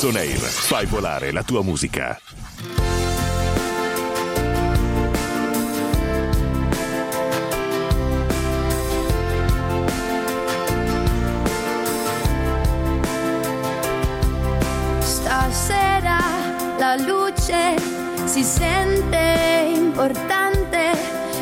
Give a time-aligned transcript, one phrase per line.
[0.00, 2.18] Sonair, fai volare la tua musica.
[15.00, 16.18] Stasera
[16.78, 17.74] la luce
[18.24, 20.92] si sente importante,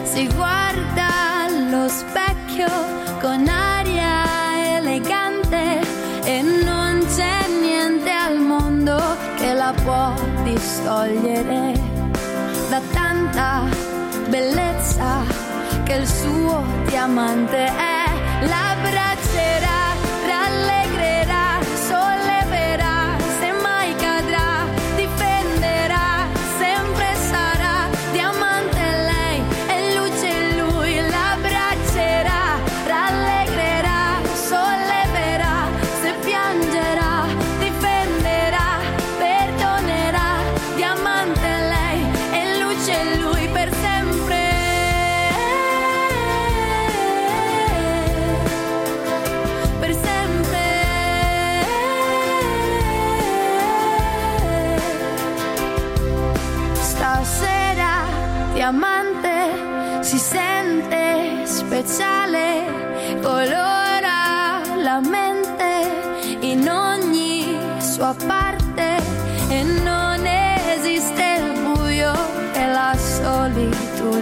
[0.02, 3.07] si guarda allo specchio
[10.88, 11.74] togliere
[12.70, 13.62] da tanta
[14.30, 15.20] bellezza
[15.84, 17.97] che il suo diamante è.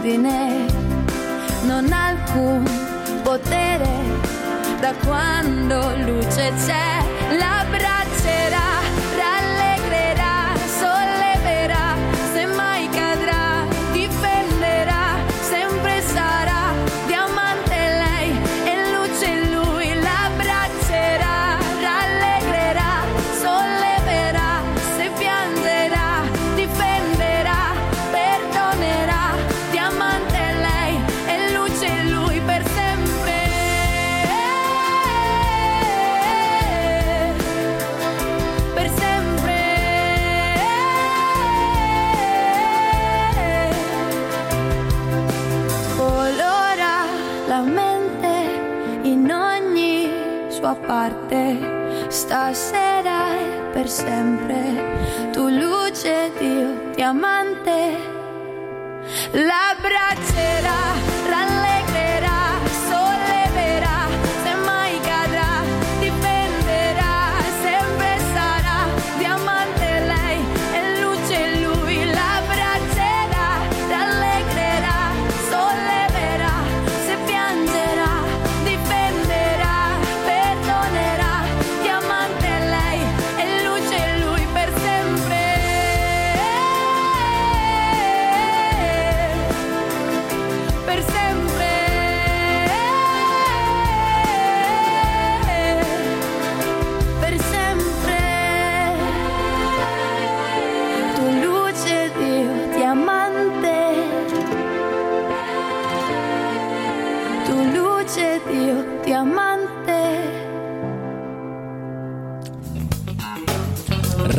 [0.06, 0.66] Solitudine
[1.64, 2.64] non alcun
[3.22, 3.88] potere
[4.80, 6.95] da quando luce c'è
[51.06, 55.30] parte stasera e per sempre.
[55.32, 58.14] Tu luce Dio diamante
[59.32, 61.15] l'abbraccerà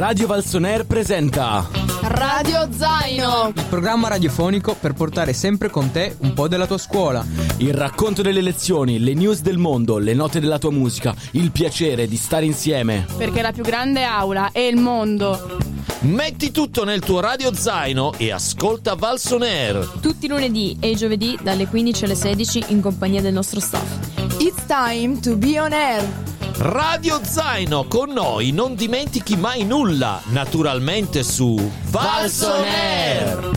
[0.08, 1.68] Radio Valsoner presenta
[2.04, 3.52] Radio Zaino.
[3.54, 7.26] Il programma radiofonico per portare sempre con te un po' della tua scuola.
[7.58, 12.08] il racconto delle lezioni, le news del mondo, le note della tua musica, il piacere
[12.08, 13.06] di stare insieme.
[13.18, 15.58] Perché la più grande aula è il mondo.
[16.04, 19.98] Metti tutto nel tuo radio zaino e ascolta Valsoner.
[20.00, 24.40] Tutti i lunedì e i giovedì dalle 15 alle 16 in compagnia del nostro staff.
[24.40, 26.37] It's time to be on air.
[26.60, 31.56] Radio Zaino con noi, non dimentichi mai nulla, naturalmente su
[31.92, 33.52] Valsoner.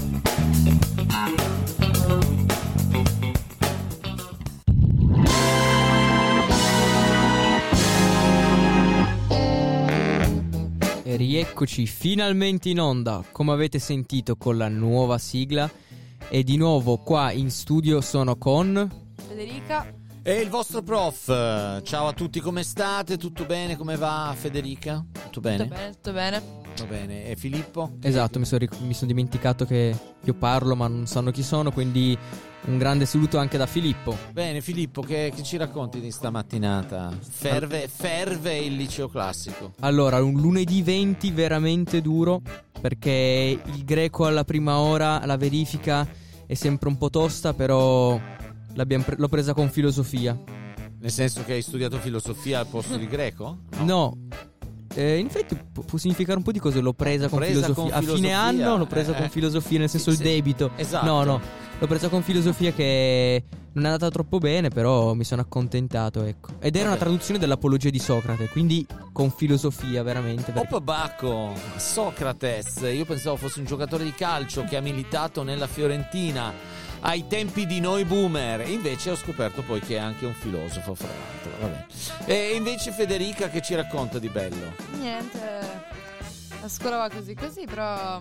[11.03, 15.71] E rieccoci finalmente in onda, come avete sentito con la nuova sigla.
[16.29, 18.89] E di nuovo qua in studio sono con...
[19.27, 20.00] Federica.
[20.23, 23.17] E il vostro prof, ciao a tutti, come state?
[23.17, 23.77] Tutto bene?
[23.77, 25.03] Come va Federica?
[25.11, 25.65] Tutto bene?
[25.65, 26.43] Tutto bene, tutto bene.
[26.75, 27.25] Tutto bene.
[27.25, 27.97] E Filippo?
[28.03, 31.73] Esatto, mi sono ric- mi sono dimenticato che io parlo ma non sanno chi sono,
[31.73, 32.17] quindi
[32.67, 34.15] un grande saluto anche da Filippo.
[34.31, 37.17] Bene Filippo, che, che ci racconti di sta mattinata?
[37.19, 39.73] Ferve, ferve il liceo classico.
[39.81, 42.43] Allora, un lunedì 20 veramente duro
[42.79, 46.07] perché il greco alla prima ora, la verifica
[46.47, 48.21] è sempre un po' tosta, però
[48.75, 50.39] pre- l'ho presa con filosofia.
[51.01, 53.59] Nel senso che hai studiato filosofia al posto di greco?
[53.85, 54.17] No.
[54.93, 56.81] Eh, in effetti pu- può significare un po' di cose.
[56.81, 57.75] L'ho presa, con, presa filosofia.
[57.83, 59.29] con A fine filosofia, anno l'ho presa eh, con eh.
[59.29, 60.35] filosofia, nel senso Sì, il sì.
[60.35, 60.71] debito.
[60.77, 61.07] Esatto.
[61.07, 61.41] No, no.
[61.79, 66.51] L'ho presa con filosofia che non è andata troppo bene, però mi sono accontentato, ecco.
[66.59, 67.05] Ed era una Vabbè.
[67.05, 70.53] traduzione dell'Apologia di Socrate, quindi con filosofia, veramente.
[70.53, 75.67] perché- Oppa Bacco, Socrates, io pensavo fosse un giocatore di calcio che ha militato nella
[75.69, 76.53] Fiorentina
[77.01, 81.09] ai tempi di noi boomer, invece ho scoperto poi che è anche un filosofo, fra
[81.09, 81.51] l'altro.
[81.61, 81.87] Vabbè.
[82.27, 84.73] E invece Federica che ci racconta di bello?
[84.99, 85.89] Niente.
[86.61, 88.21] La scuola va così così, però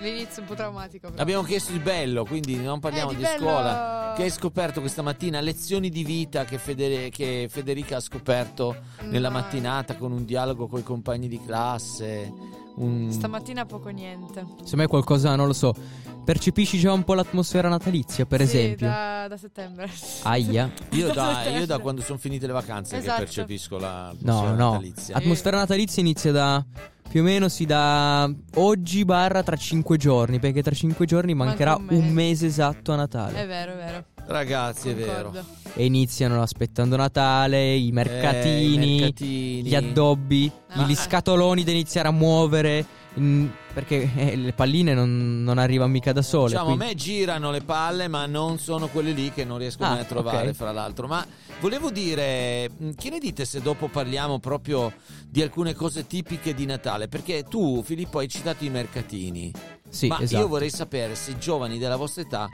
[0.00, 1.08] l'inizio è un po' traumatico.
[1.08, 1.22] Però.
[1.22, 4.12] Abbiamo chiesto di bello, quindi non parliamo Eh, di, di bello- scuola.
[4.14, 5.40] Che hai scoperto questa mattina?
[5.40, 8.76] Lezioni di vita che, Federe- che Federica ha scoperto
[9.08, 9.38] nella No.
[9.38, 12.30] mattinata con un dialogo con i compagni di classe.
[12.76, 13.10] Un...
[13.10, 14.40] Stamattina poco niente.
[14.40, 15.74] Secondo me qualcosa, non lo so.
[16.24, 18.86] Percepisci già un po' l'atmosfera natalizia, per Sì, esempio?
[18.88, 19.90] Da, da settembre.
[20.24, 20.72] Aia.
[20.92, 21.60] Io da, settembre.
[21.60, 23.18] io da quando sono finite le vacanze Esatto.
[23.18, 24.70] che percepisco la No, atmosfera no.
[24.72, 25.16] natalizia.
[25.16, 26.64] Atmosfera natalizia inizia da
[27.08, 31.76] più o meno sì da oggi barra tra cinque giorni, perché tra cinque giorni mancherà
[31.78, 33.42] Manca un mese esatto a Natale.
[33.42, 34.04] È vero, è vero.
[34.26, 35.32] Ragazzi, è vero.
[35.74, 39.62] E iniziano aspettando Natale, i mercatini, Eh, i mercatini.
[39.62, 40.84] gli addobbi, Ah.
[40.84, 46.12] gli scatoloni da iniziare a muovere, in- perché eh, le palline non, non arrivano mica
[46.12, 46.50] da sole.
[46.50, 49.82] Diciamo, quindi- a me girano le palle, ma non sono quelle lì che non riesco
[49.82, 50.54] mai Ah, a trovare, ok.
[50.54, 51.06] fra l'altro.
[51.06, 51.24] Ma
[51.60, 54.92] volevo dire, mh, che ne dite se dopo parliamo proprio
[55.28, 57.08] di alcune cose tipiche di Natale?
[57.08, 59.52] Perché tu, Filippo, hai citato i mercatini.
[59.88, 60.40] Sì, ma esatto.
[60.40, 62.48] io vorrei sapere se i giovani della vostra età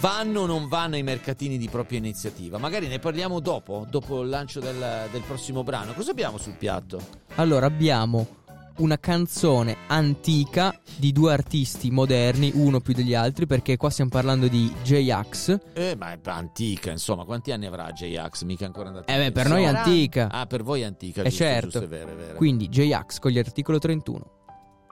[0.00, 2.58] vanno o non vanno ai mercatini di propria iniziativa.
[2.58, 5.92] Magari ne parliamo dopo, dopo il lancio del, del prossimo brano.
[5.92, 7.00] Cosa abbiamo sul piatto?
[7.36, 8.38] Allora abbiamo
[8.78, 14.48] una canzone antica di due artisti moderni, uno più degli altri, perché qua stiamo parlando
[14.48, 15.58] di J-Ax.
[15.74, 18.44] Eh, ma è antica, insomma, quanti anni avrà J-Ax?
[18.44, 20.30] Mica ancora andato Eh beh, per noi è antica.
[20.30, 21.68] Ah, per voi è antica, Eh giusto, certo.
[21.68, 22.36] giusto, è vero, è vero.
[22.36, 24.30] Quindi J-Ax con gli articolo 31.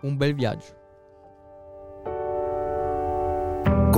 [0.02, 0.77] Un bel viaggio.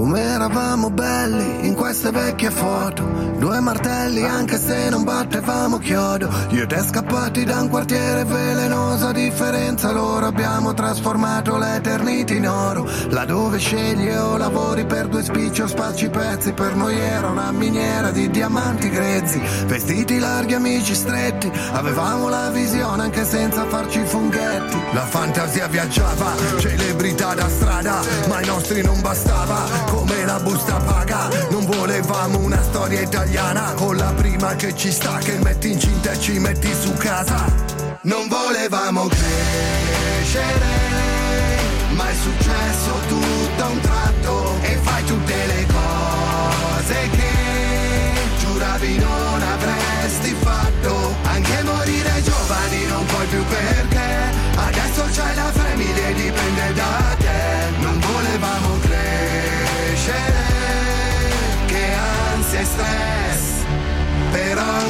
[0.01, 3.03] Come eravamo belli in queste vecchie foto.
[3.37, 6.31] Due martelli anche se non battevamo chiodo.
[6.53, 12.89] Io te scappati da un quartiere velenoso A differenza loro abbiamo trasformato l'eternità in oro.
[13.11, 18.11] Laddove scegli o lavori per due spicci o spacci pezzi Per noi era una miniera
[18.11, 19.39] di diamanti grezzi.
[19.67, 24.79] Vestiti larghi, amici stretti Avevamo la visione anche senza farci funghetti.
[24.95, 31.29] La fantasia viaggiava, celebrità da strada Ma ai nostri non bastava come la busta paga
[31.51, 36.21] Non volevamo una storia italiana Con la prima che ci sta Che metti incinta e
[36.21, 37.45] ci metti su casa.
[38.03, 40.69] Non volevamo crescere
[41.95, 44.40] Ma è successo tutto a un tratto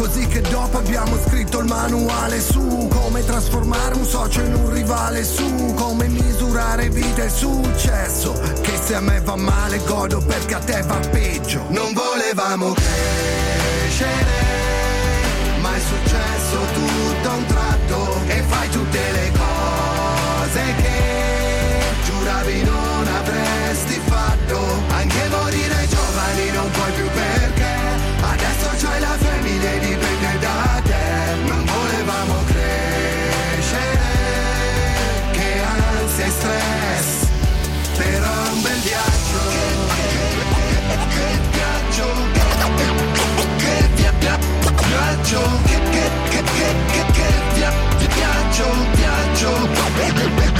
[0.00, 5.22] così che dopo abbiamo scritto il manuale su come trasformare un socio in un rivale
[5.22, 8.32] su come misurare vita e successo.
[8.62, 11.66] Che se a me va male godo perché a te va peggio.
[11.68, 14.48] Non volevamo crescere
[15.60, 19.39] ma è successo tutto a un tratto e fai tutte le cose
[45.10, 47.72] viaggio che che che che che che via-
[48.14, 50.59] viaggio viaggio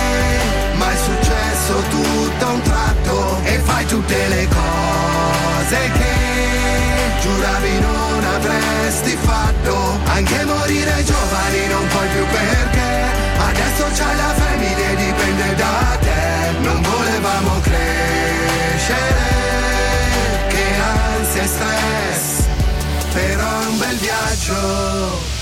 [1.71, 9.99] successo tutto a un tratto e fai tutte le cose che giuravi non avresti fatto.
[10.05, 13.03] Anche morire giovani non puoi più perché
[13.37, 16.59] adesso c'hai la famiglia e dipende da te.
[16.59, 19.29] Non volevamo crescere
[20.49, 20.65] che
[21.19, 22.49] ansia e stress
[23.13, 25.40] però è un bel viaggio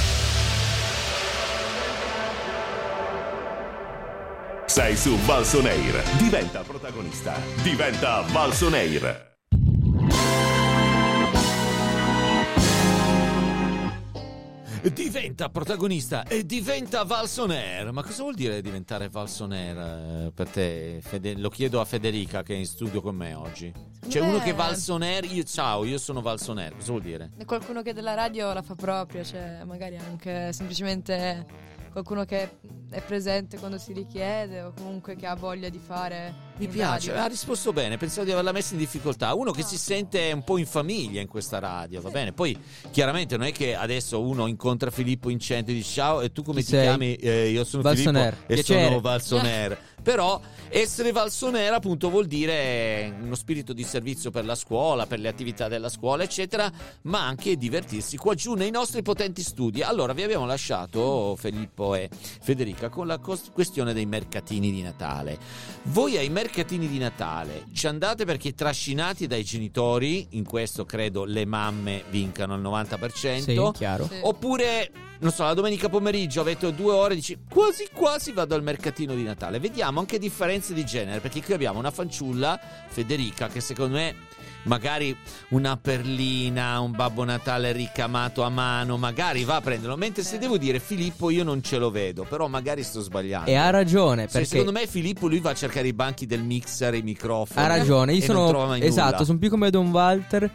[4.70, 6.04] Sei su Balson Air.
[6.18, 7.34] Diventa protagonista.
[7.64, 9.28] Diventa Balson Air.
[14.94, 17.92] Diventa protagonista e diventa Valsoner.
[17.92, 19.78] Ma cosa vuol dire diventare Valsoner
[20.28, 21.00] eh, per te?
[21.02, 23.74] Fede- lo chiedo a Federica che è in studio con me oggi.
[24.08, 26.76] C'è me- uno che è Valsoner, io ciao, io sono Valsoner.
[26.76, 27.32] Cosa vuol dire?
[27.40, 31.46] E qualcuno che della radio la fa propria, cioè magari anche semplicemente
[31.92, 32.58] qualcuno che
[32.90, 37.24] è presente quando si richiede o comunque che ha voglia di fare Mi piace, radio.
[37.24, 39.34] ha risposto bene, pensavo di averla messa in difficoltà.
[39.34, 42.34] Uno che si sente un po' in famiglia in questa radio, va bene?
[42.34, 42.58] Poi
[42.92, 46.44] chiaramente non è che adesso uno incontra Filippo in centro e dice ciao e tu
[46.44, 46.82] come Chi ti sei?
[46.84, 47.16] chiami?
[47.16, 48.34] Eh, io sono Valsoner.
[48.34, 48.84] Filippo e Piacere.
[48.88, 49.80] sono Valsoner.
[50.04, 55.28] Però essere Valsoner appunto vuol dire uno spirito di servizio per la scuola, per le
[55.28, 56.72] attività della scuola, eccetera,
[57.04, 59.82] ma anche divertirsi qua giù nei nostri potenti studi.
[59.82, 62.10] Allora vi abbiamo lasciato, Filippo e
[62.42, 65.38] Federica, con la questione dei mercatini di Natale.
[65.84, 71.46] Voi ai mercatini di Natale ci andate perché trascinati dai genitori, in questo credo le
[71.46, 74.08] mamme vincano al 90%, Sì, chiaro.
[74.08, 74.20] Sì.
[74.24, 78.64] oppure, non so, la domenica pomeriggio avete due ore e dici quasi quasi vado al
[78.64, 79.60] mercatino di Natale.
[79.60, 84.16] Vediamo anche differenze di genere, perché qui abbiamo una fanciulla, Federica, che secondo me
[84.64, 85.16] magari
[85.50, 89.96] una perlina, un Babbo Natale ricamato a mano, magari va a prenderlo.
[89.96, 93.50] Mentre se devo dire Filippo io non ce lo vedo, però magari sto sbagliando.
[93.50, 96.94] E ha ragione, perché secondo me Filippo lui va a cercare i banchi del mixer,
[96.96, 97.66] i microfoni.
[97.66, 98.14] ha ragione.
[98.14, 99.26] Io sono esatto, nulla.
[99.26, 100.52] sono più come Don Walter.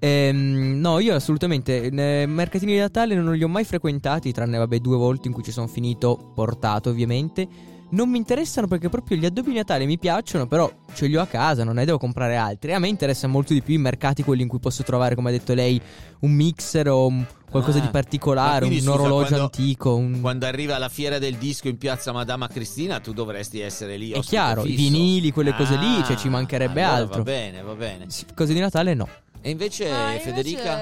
[0.00, 4.96] Ehm, no, io assolutamente mercatini di Natale non li ho mai frequentati, tranne vabbè due
[4.96, 7.76] volte in cui ci sono finito portato, ovviamente.
[7.90, 11.22] Non mi interessano perché proprio gli addobbi di Natale mi piacciono, però ce li ho
[11.22, 12.74] a casa, non ne devo comprare altri.
[12.74, 15.32] A me interessano molto di più i mercati, quelli in cui posso trovare, come ha
[15.32, 15.80] detto lei,
[16.20, 19.94] un mixer o un- qualcosa Ah, di particolare, ma un quindi, scusa, orologio quando- antico.
[19.96, 20.20] Un...
[20.20, 24.10] Quando arriva la fiera del disco in piazza Madama Cristina, tu dovresti essere lì.
[24.10, 24.76] È chiaro, i fisso.
[24.90, 27.22] vinili, quelle cose lì, cioè, ci Ah, mancherebbe allora altro.
[27.22, 28.06] Va bene, va bene.
[28.34, 29.08] Cose di Natale no.
[29.40, 30.76] E invece, Ah, invece, Federica?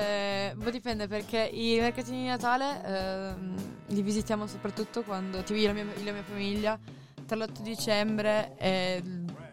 [0.56, 3.54] boh, dipende perché i mercatini di Natale ehm,
[3.88, 6.78] li visitiamo soprattutto quando tipo io e la mia, la mia famiglia
[7.26, 9.02] tra l'8 dicembre e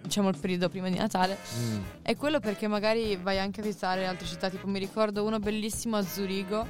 [0.04, 1.78] diciamo il periodo prima di Natale Mm.
[2.02, 5.96] è quello perché magari vai anche a visitare altre città tipo mi ricordo uno bellissimo
[5.98, 6.68] a Zurigo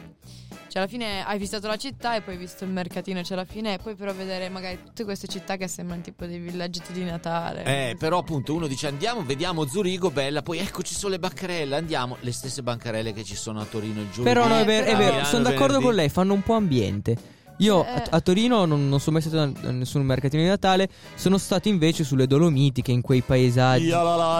[0.67, 3.45] cioè alla fine hai visitato la città e poi hai visto il mercatino cioè alla
[3.45, 7.63] fine poi però vedere magari tutte queste città che sembrano tipo dei villaggetti di Natale
[7.63, 11.75] Eh, però appunto uno dice andiamo, vediamo Zurigo, bella, poi ecco ci sono le bancarelle,
[11.75, 14.33] andiamo, le stesse bancarelle che ci sono a Torino il giovedì.
[14.33, 15.83] Però no, è Eh, vero, è vero, sono d'accordo venerdì.
[15.85, 17.17] con lei, fanno un po' ambiente.
[17.57, 17.87] Io Eh.
[17.89, 21.67] a, a Torino non, non sono mai stato a nessun mercatino di Natale, sono stato
[21.69, 23.85] invece sulle Dolomiti, che in quei paesaggi...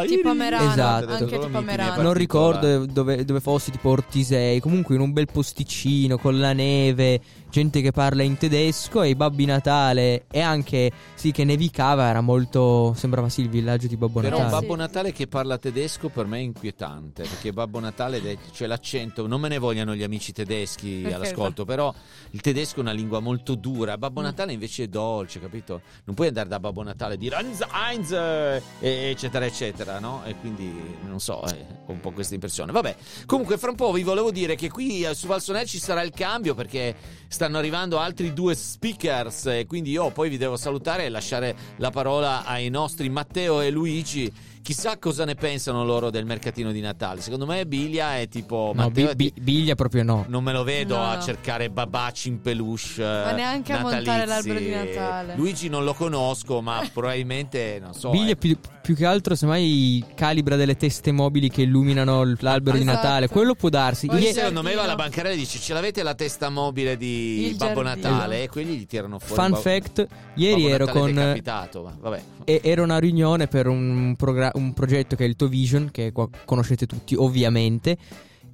[0.08, 1.12] tipo a Merano Esatto.
[1.12, 6.18] anche tipo Merano Non ricordo dove, dove fossi, tipo Ortisei, comunque in un bel posticino
[6.18, 7.22] con la neve,
[7.54, 12.20] gente che parla in tedesco e i Babbi Natale e anche sì che nevicava, era
[12.20, 14.62] molto sembrava sì il villaggio di Babbo Però un Natale.
[14.62, 19.40] Babbo Natale che parla tedesco per me è inquietante, perché Babbo Natale c'è l'accento, non
[19.40, 21.16] me ne vogliano gli amici tedeschi Perché?
[21.16, 21.94] all'ascolto, però
[22.32, 24.24] il tedesco è una lingua molto dura, Babbo Mm.
[24.24, 25.82] Natale invece è dolce, capito?
[26.06, 28.12] Non puoi andare da Babbo Natale e dire Heinz, Heinz,
[28.80, 30.24] eccetera, eccetera, no?
[30.26, 30.74] E quindi
[31.08, 32.72] non so, eh, ho un po' questa impressione.
[32.72, 32.96] Vabbè,
[33.28, 36.56] comunque fra un po' vi volevo dire che qui su Valsonel ci sarà il cambio
[36.56, 36.96] perché
[37.44, 41.90] stanno arrivando altri due speakers e quindi io poi vi devo salutare e lasciare la
[41.90, 44.32] parola ai nostri Matteo e Luigi.
[44.64, 47.20] Chissà cosa ne pensano loro del mercatino di Natale.
[47.20, 50.24] Secondo me Biglia è tipo No, Matteo Bi- è Bi- Biglia proprio no.
[50.30, 51.22] non me lo vedo No, a no.
[51.22, 53.02] cercare babaci in peluche.
[53.04, 54.28] Ma eh, neanche a montare natalizi.
[54.28, 55.36] l'albero di Natale.
[55.36, 58.10] Luigi non lo conosco, ma probabilmente non so.
[58.12, 58.36] Biglia eh.
[58.38, 62.98] più, più che altro semmai calibra delle teste mobili che illuminano l'albero di Esatto.
[63.02, 64.08] Natale, quello può darsi.
[64.08, 67.56] Poi Secondo me va alla bancarella e dice: Ce l'avete la testa mobile di Il
[67.58, 68.10] Babbo giardino.
[68.10, 68.44] Natale?
[68.44, 69.34] E quelli gli tirano fuori.
[69.36, 71.14] Fun un Babbo- fact, ieri Babbo ero Natale con...
[71.14, 72.22] decapitato, ma vabbè.
[72.46, 76.12] E era una riunione per un, progra- un progetto che è il Tovision, che
[76.46, 77.98] conoscete tutti ovviamente.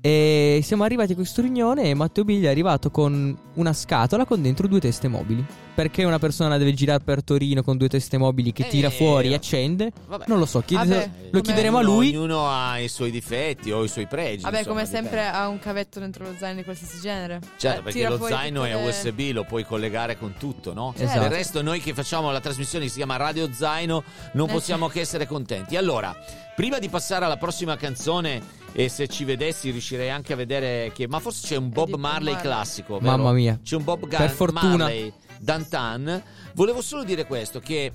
[0.01, 4.41] E siamo arrivati a questa riunione e Matteo Biglia è arrivato con una scatola con
[4.41, 5.45] dentro due teste mobili.
[5.75, 9.31] Perché una persona deve girare per Torino con due teste mobili che Eh, tira fuori
[9.31, 9.91] e accende?
[10.07, 10.25] Vabbè.
[10.27, 12.09] Non lo so, chiede- Vabbè, lo come- chiederemo a lui.
[12.15, 14.43] Ognuno ha i suoi difetti o i suoi pregi.
[14.43, 15.09] Vabbè, insomma, come dipende.
[15.09, 17.39] sempre ha un cavetto dentro lo zaino di qualsiasi genere.
[17.57, 20.33] Certo, Eh, perché tira lo fuori zaino tutte è le- USB, lo puoi collegare con
[20.37, 20.93] tutto, no?
[20.97, 21.19] Esatto.
[21.19, 24.87] Del resto, noi che facciamo la trasmissione che si chiama Radio Zaino, non Eh, possiamo
[24.89, 25.77] che essere contenti.
[25.77, 26.13] Allora,
[26.59, 28.43] prima di passare alla prossima canzone,
[28.73, 31.07] e se ci vedessi riuscirei anche a vedere che.
[31.07, 32.41] Ma forse c'è un Bob Marley Marley.
[32.41, 33.15] classico, vero?
[33.15, 33.57] Mamma mia.
[33.63, 34.75] C'è un Bob Ga- Per fortuna.
[34.75, 36.21] Marley Dantan.
[36.55, 37.93] Volevo solo dire questo: che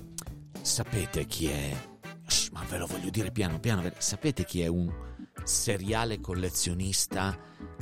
[0.59, 1.77] sapete chi è?
[2.25, 3.83] Shh, ma ve lo voglio dire piano piano.
[3.99, 4.91] Sapete chi è un
[5.43, 7.37] seriale collezionista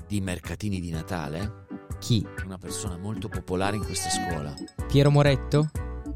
[0.06, 1.66] di mercatini di Natale?
[1.98, 2.28] Chi?
[2.44, 4.54] Una persona molto popolare in questa scuola.
[4.90, 5.72] Piero Moretto?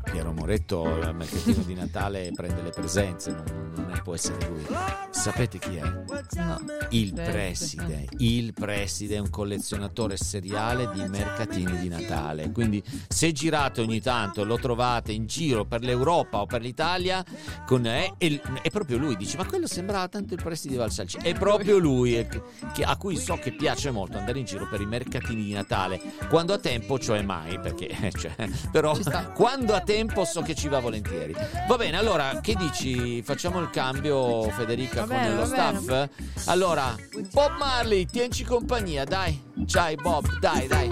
[0.10, 4.66] Piero Moretto al mercatino di Natale prende le presenze, non, non è- può essere lui.
[5.10, 5.82] Sapete chi è?
[5.82, 6.60] No.
[6.92, 8.08] Il preside.
[8.20, 12.52] Il preside è un collezionatore seriale di mercatini di Natale.
[12.52, 17.24] Quindi se girate ogni tanto e lo trovate in giro per l'Europa o per l'Italia,
[17.66, 19.18] con, è, è- è proprio lui.
[19.18, 21.18] Dice: Ma quello sembrava tanto il preside di Valsalce.
[21.20, 22.28] È proprio lui eh,
[22.74, 26.00] che- a cui so che piace molto andare in giro per i mercatini di Natale.
[26.30, 28.36] Quando ha tempo, cioè mai, perché cioè,
[28.72, 28.98] però
[29.34, 31.36] quando ha tempo tempo so che ci va volentieri.
[31.68, 33.24] Va bene, allora, che dici?
[33.24, 35.80] Facciamo il cambio, Federica, Va con bene, lo va bene.
[35.80, 36.48] staff?
[36.50, 36.96] Allora,
[37.32, 39.44] Bob Marley, tienci compagnia, dai.
[39.66, 40.90] Ciao Bob, dai, dai.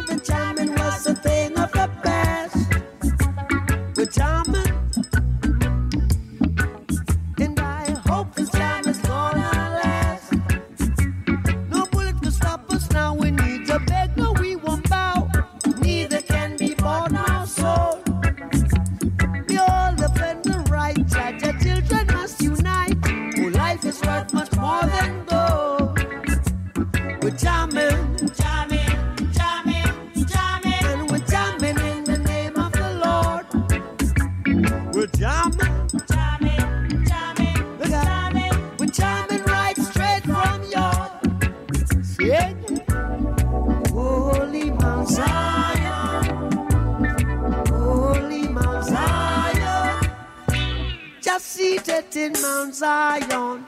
[52.25, 53.63] In Mount Zion.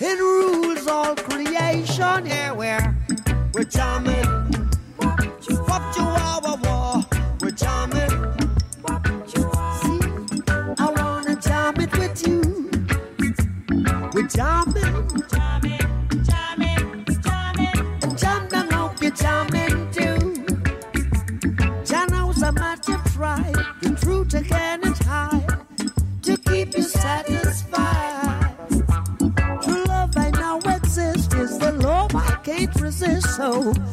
[0.00, 2.24] It rules all creation.
[2.24, 2.96] Yeah, we're
[3.52, 4.28] we're jamming.
[4.96, 7.04] What you war, war.
[7.42, 8.14] We're jamming.
[9.28, 10.00] See,
[10.78, 12.40] I wanna jam it with you.
[14.14, 14.94] We're jamming,
[15.34, 15.87] jamming,
[33.48, 33.87] know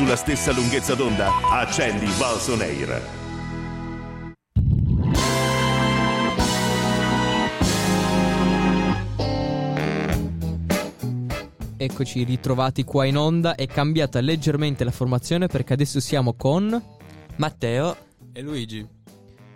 [0.00, 1.28] sulla stessa lunghezza d'onda?
[1.50, 3.02] Accendi Valson Air.
[11.76, 13.54] Eccoci ritrovati qua in onda.
[13.54, 16.82] È cambiata leggermente la formazione perché adesso siamo con
[17.36, 17.94] Matteo
[18.32, 18.88] E Luigi?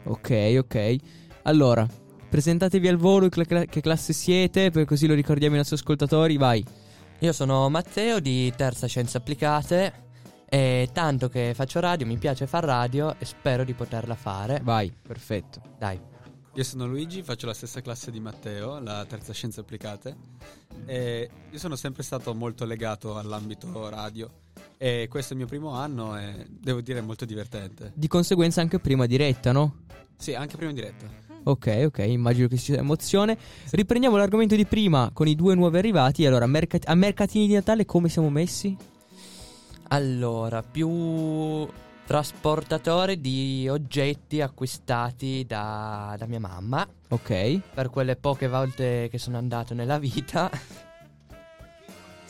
[0.04, 0.96] Ok, ok.
[1.44, 1.88] Allora,
[2.28, 6.36] presentatevi al volo che, cla- che classe siete, per così lo ricordiamo ai nostri ascoltatori.
[6.36, 6.62] Vai.
[7.20, 10.02] Io sono Matteo di Terza Scienze Applicate
[10.54, 14.60] e tanto che faccio radio, mi piace far radio e spero di poterla fare.
[14.62, 15.60] Vai, perfetto.
[15.76, 15.98] Dai.
[16.52, 20.14] Io sono Luigi, faccio la stessa classe di Matteo, la terza scienze applicate.
[20.86, 24.30] E io sono sempre stato molto legato all'ambito radio.
[24.78, 27.90] E questo è il mio primo anno e devo dire è molto divertente.
[27.92, 29.78] Di conseguenza anche prima diretta, no?
[30.16, 31.06] Sì, anche prima diretta.
[31.42, 33.36] Ok, ok, immagino che ci sia emozione.
[33.70, 36.24] Riprendiamo l'argomento di prima con i due nuovi arrivati.
[36.24, 38.92] Allora, mercat- a mercatini di Natale come siamo messi?
[39.88, 41.68] Allora, più
[42.06, 47.60] trasportatore di oggetti acquistati da, da mia mamma Ok.
[47.72, 50.50] per quelle poche volte che sono andato nella vita.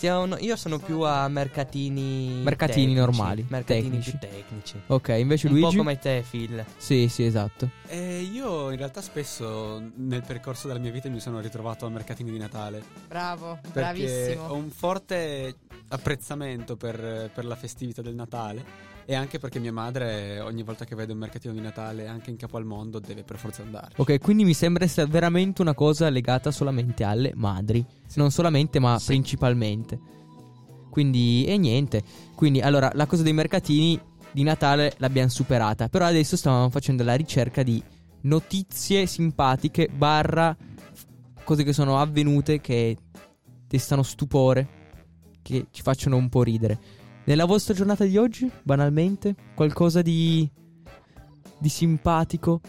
[0.04, 4.10] Siamo- io sono più a mercatini Mercatini tecnici, normali, mercatini tecnici.
[4.10, 4.80] più tecnici.
[4.88, 5.70] Ok, invece Un Luigi?
[5.70, 6.62] po' come te, Phil.
[6.76, 7.70] Sì, sì, esatto.
[7.86, 12.30] E io in realtà spesso nel percorso della mia vita mi sono ritrovato a mercatini
[12.30, 12.82] di Natale.
[13.08, 14.42] Bravo, bravissimo.
[14.48, 15.54] ho un forte
[15.88, 20.94] apprezzamento per, per la festività del Natale e anche perché mia madre ogni volta che
[20.94, 24.00] vede un mercatino di Natale anche in capo al mondo deve per forza andarci.
[24.00, 27.84] Ok, quindi mi sembra essere veramente una cosa legata solamente alle madri.
[28.14, 29.98] Non solamente, ma principalmente.
[30.90, 32.02] Quindi, e niente.
[32.34, 35.88] Quindi, allora, la cosa dei mercatini di Natale l'abbiamo superata.
[35.88, 37.82] Però adesso stavamo facendo la ricerca di
[38.22, 40.56] notizie simpatiche, barra
[41.44, 42.96] cose che sono avvenute che
[43.66, 44.68] destano stupore,
[45.42, 47.02] che ci facciano un po' ridere.
[47.24, 50.48] Nella vostra giornata di oggi, banalmente, qualcosa di,
[51.58, 52.60] di simpatico?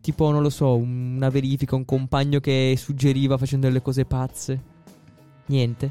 [0.00, 4.60] tipo, non lo so, una verifica, un compagno che suggeriva facendo delle cose pazze?
[5.46, 5.90] Niente?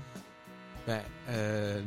[0.84, 1.82] Beh, eh,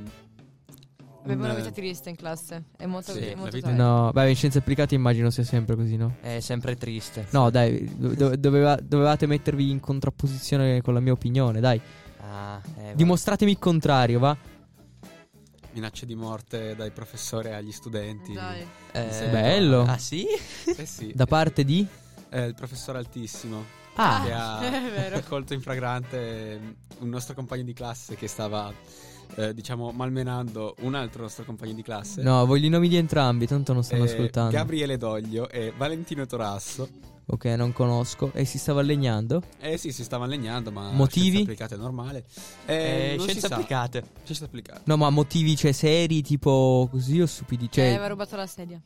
[1.24, 2.64] Avevo un- una vita triste in classe.
[2.78, 3.82] È molto, Sì, è la molto vita- triste.
[3.82, 6.16] No, beh, in scienze applicate immagino sia sempre così, no?
[6.22, 7.26] È sempre triste.
[7.32, 11.78] No, dai, do- doveva- dovevate mettervi in contrapposizione con la mia opinione, dai.
[12.20, 14.34] Ah, eh, va- Dimostratemi il contrario, va?
[15.74, 18.32] Minacce di morte dai professori agli studenti.
[18.32, 18.64] Dai.
[18.92, 19.82] eh, Bello.
[19.82, 20.24] Ah, sì?
[20.64, 21.86] Eh sì, Da parte di?
[22.30, 23.64] eh, il professore altissimo
[23.96, 26.60] Ah, che ha colto in fragrante
[26.98, 28.72] un nostro compagno di classe che stava,
[29.36, 32.22] eh, diciamo, malmenando un altro nostro compagno di classe.
[32.22, 34.50] no, voglio i nomi di entrambi, tanto non stanno Eh, ascoltando.
[34.52, 36.88] Gabriele Doglio e Valentino Torasso.
[37.26, 38.30] Ok, non conosco.
[38.34, 39.42] E si stava legnando?
[39.58, 41.28] Eh sì, si stava legnando, ma Motivi?
[41.30, 42.24] scienze applicate normale.
[42.66, 43.54] Eh, Eh, non si scienze sa.
[43.54, 44.04] applicate.
[44.24, 44.80] Scienze applicate.
[44.84, 47.70] No, ma motivi, cioè, seri, tipo così o stupidi?
[47.70, 48.80] Cioè, Eh, aveva rubato la sedia.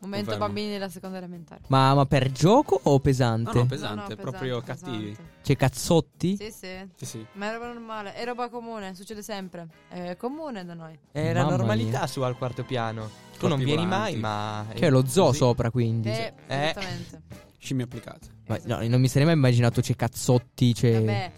[0.00, 0.46] Momento Confermo.
[0.54, 1.62] bambini della seconda elementare.
[1.66, 3.58] ma, ma per gioco o No, pesante?
[3.58, 5.08] no, pesante, No, no, proprio pesante, cattivi.
[5.10, 5.30] pesante.
[5.42, 6.36] Cioè, cazzotti?
[6.36, 6.88] Sì, sì.
[6.94, 7.26] Sì, sì.
[7.32, 9.66] Ma è roba normale, è roba comune, succede sempre.
[9.88, 10.96] È comune da noi.
[11.10, 12.06] È la Mamma normalità mia.
[12.06, 13.08] su al quarto piano.
[13.32, 14.12] Tu Corpi non vieni volanti.
[14.12, 14.66] mai, ma.
[14.72, 15.38] è Cioè, lo zoo così.
[15.38, 16.08] sopra, quindi.
[16.10, 16.62] Eh, Eh.
[16.70, 17.22] esattamente.
[17.58, 18.28] Scimmie applicate.
[18.46, 21.32] Ma no, non mi sarei mai immaginato, c'è cazzotti, c'è Vabbè.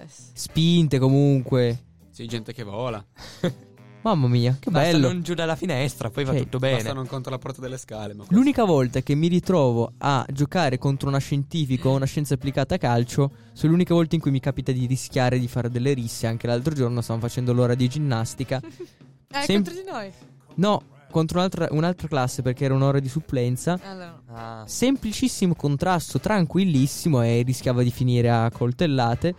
[0.00, 0.30] Eh, sì.
[0.32, 1.84] spinte comunque.
[2.10, 3.04] Sì, gente che vola.
[4.02, 5.08] Mamma mia, che Basta bello.
[5.08, 6.92] non giù dalla finestra, poi va Cioè, tutto Basta bene.
[6.92, 8.12] non contro la porta delle scale.
[8.14, 12.34] Ma questo- L'unica volta che mi ritrovo a giocare contro una scientifica o una scienza
[12.34, 15.92] applicata a calcio, sono l'unica volta in cui mi capita di rischiare di fare delle
[15.92, 16.28] risse.
[16.28, 18.60] Anche l'altro giorno stavamo facendo l'ora di ginnastica.
[19.28, 20.10] Eh, Sem- contro di noi.
[20.54, 20.80] No,
[21.16, 23.78] contro un'altra, un'altra classe perché era un'ora di supplenza.
[23.82, 24.20] Allora.
[24.28, 29.34] Ah, Semplicissimo contrasto, tranquillissimo e rischiava di finire a coltellate.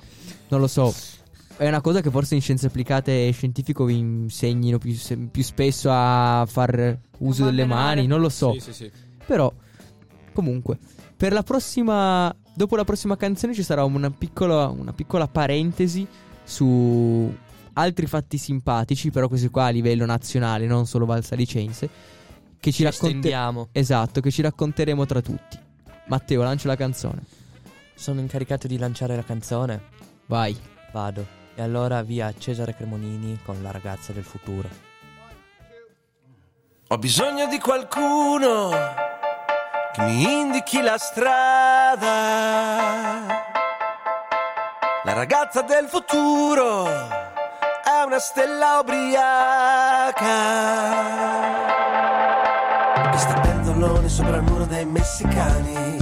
[0.47, 0.91] Non lo so.
[1.55, 5.43] È una cosa che forse in scienze applicate e scientifico vi insegnino più, se- più
[5.43, 8.53] spesso a far uso delle mani, non lo so.
[8.53, 8.91] Sì, sì, sì.
[9.27, 9.53] Però,
[10.33, 10.79] comunque,
[11.15, 12.35] per la prossima.
[12.55, 16.07] Dopo la prossima canzone ci sarà una piccola, una piccola parentesi
[16.43, 17.31] su
[17.77, 21.89] altri fatti simpatici, però questi qua a livello nazionale, non solo valsalicense.
[22.59, 23.69] Che ci ci racconteremo.
[23.71, 25.57] Esatto, che ci racconteremo tra tutti.
[26.07, 27.23] Matteo, lancia la canzone.
[27.93, 29.81] Sono incaricato di lanciare la canzone.
[30.25, 30.57] Vai.
[30.91, 31.25] Vado.
[31.55, 34.69] E allora via Cesare Cremonini con la ragazza del futuro.
[36.89, 38.69] Ho bisogno di qualcuno
[39.93, 42.05] che mi indichi la strada.
[45.03, 47.35] La ragazza del futuro
[48.07, 50.23] una stella ubriaca
[53.11, 55.97] che sta pendolone sopra il muro dei messicani.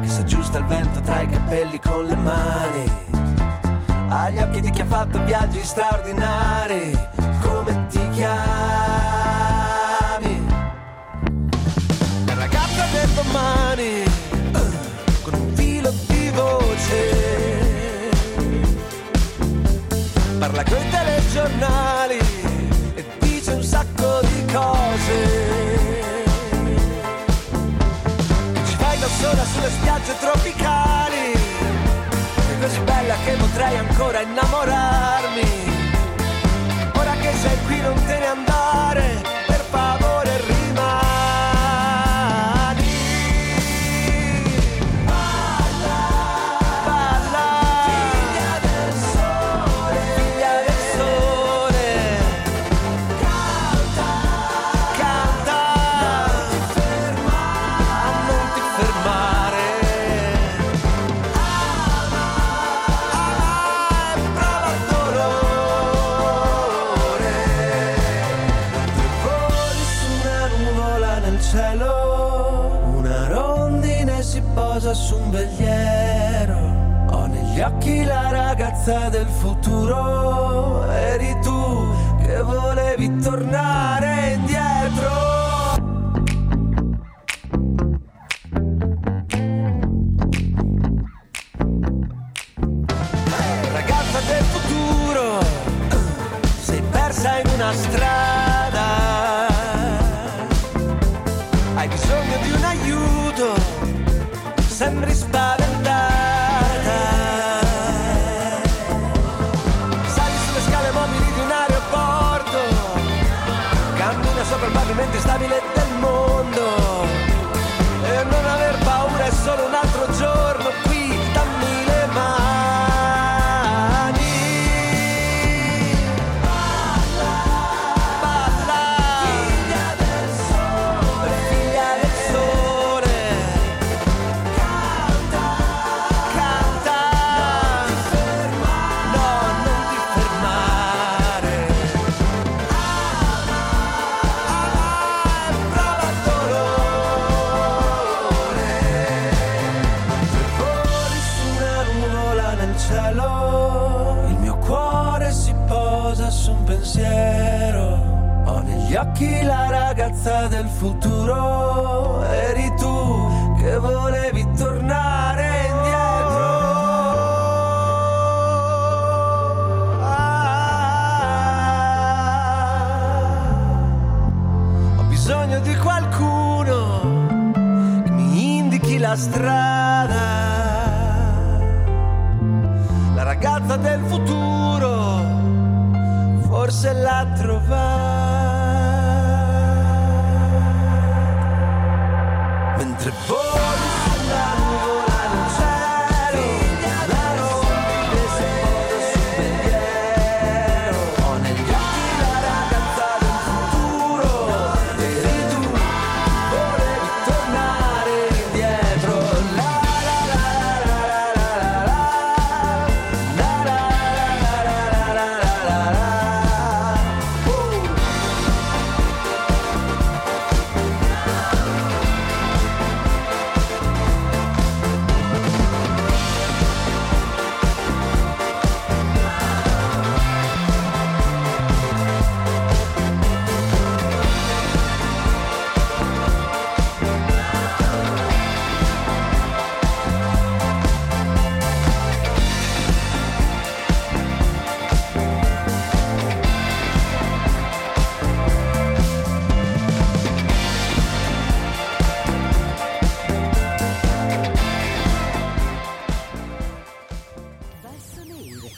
[0.00, 2.90] Che si aggiusta il vento tra i capelli con le mani.
[4.08, 6.98] Ha gli occhi di chi ha fatto viaggi straordinari.
[7.42, 8.36] Come ti chiami?
[12.24, 14.07] La ragazza del domani,
[20.58, 22.18] Parla coi telegiornali
[22.96, 25.14] e dice un sacco di cose.
[28.66, 31.32] Ci vai da sola sulle spiagge tropicali.
[32.34, 35.57] È così bella che potrei ancora innamorarmi.
[78.88, 79.26] Ragazza del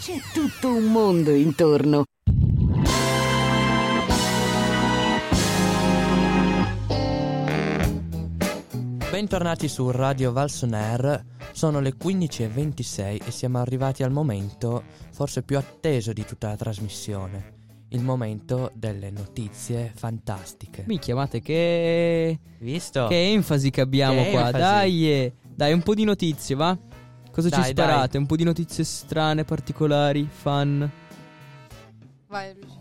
[0.01, 2.05] C'è tutto un mondo intorno.
[9.11, 14.83] Bentornati su Radio Valsoner, sono le 15.26 e siamo arrivati al momento
[15.13, 17.53] forse più atteso di tutta la trasmissione,
[17.89, 20.85] il momento delle notizie fantastiche.
[20.87, 22.39] Mi chiamate che...
[22.59, 23.09] Visto?
[23.09, 24.47] Che enfasi che abbiamo Che qua.
[24.47, 24.59] enfasi.
[24.59, 25.35] Dai, eh.
[25.55, 26.79] dai, un po' di notizie, va?
[27.33, 28.19] Cosa ci Dai, sparate?
[28.19, 30.91] Un po' di notizie strane, particolari, fun.
[32.29, 32.79] Vai, Luigi.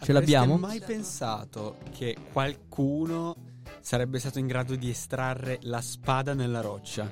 [0.00, 0.54] Ce l'abbiamo?
[0.54, 3.36] Avreste mai pensato che qualcuno
[3.80, 7.10] sarebbe stato in grado di estrarre la spada nella roccia?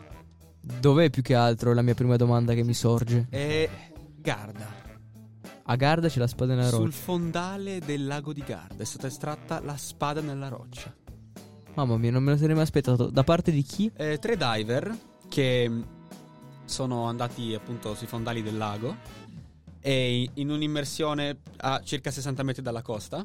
[0.60, 3.26] Dov'è più che altro la mia prima domanda che mi sorge?
[3.30, 3.68] E
[4.16, 4.66] Garda,
[5.64, 6.96] A Garda c'è la spada nella sul roccia.
[6.96, 10.94] fondale del lago di Garda è stata estratta la spada nella roccia.
[11.74, 13.10] Mamma mia, non me lo sarei mai aspettato.
[13.10, 13.90] Da parte di chi?
[13.96, 14.96] Eh, tre diver
[15.28, 15.70] che
[16.66, 18.96] sono andati appunto sui fondali del lago
[19.80, 23.22] e in un'immersione a circa 60 metri dalla costa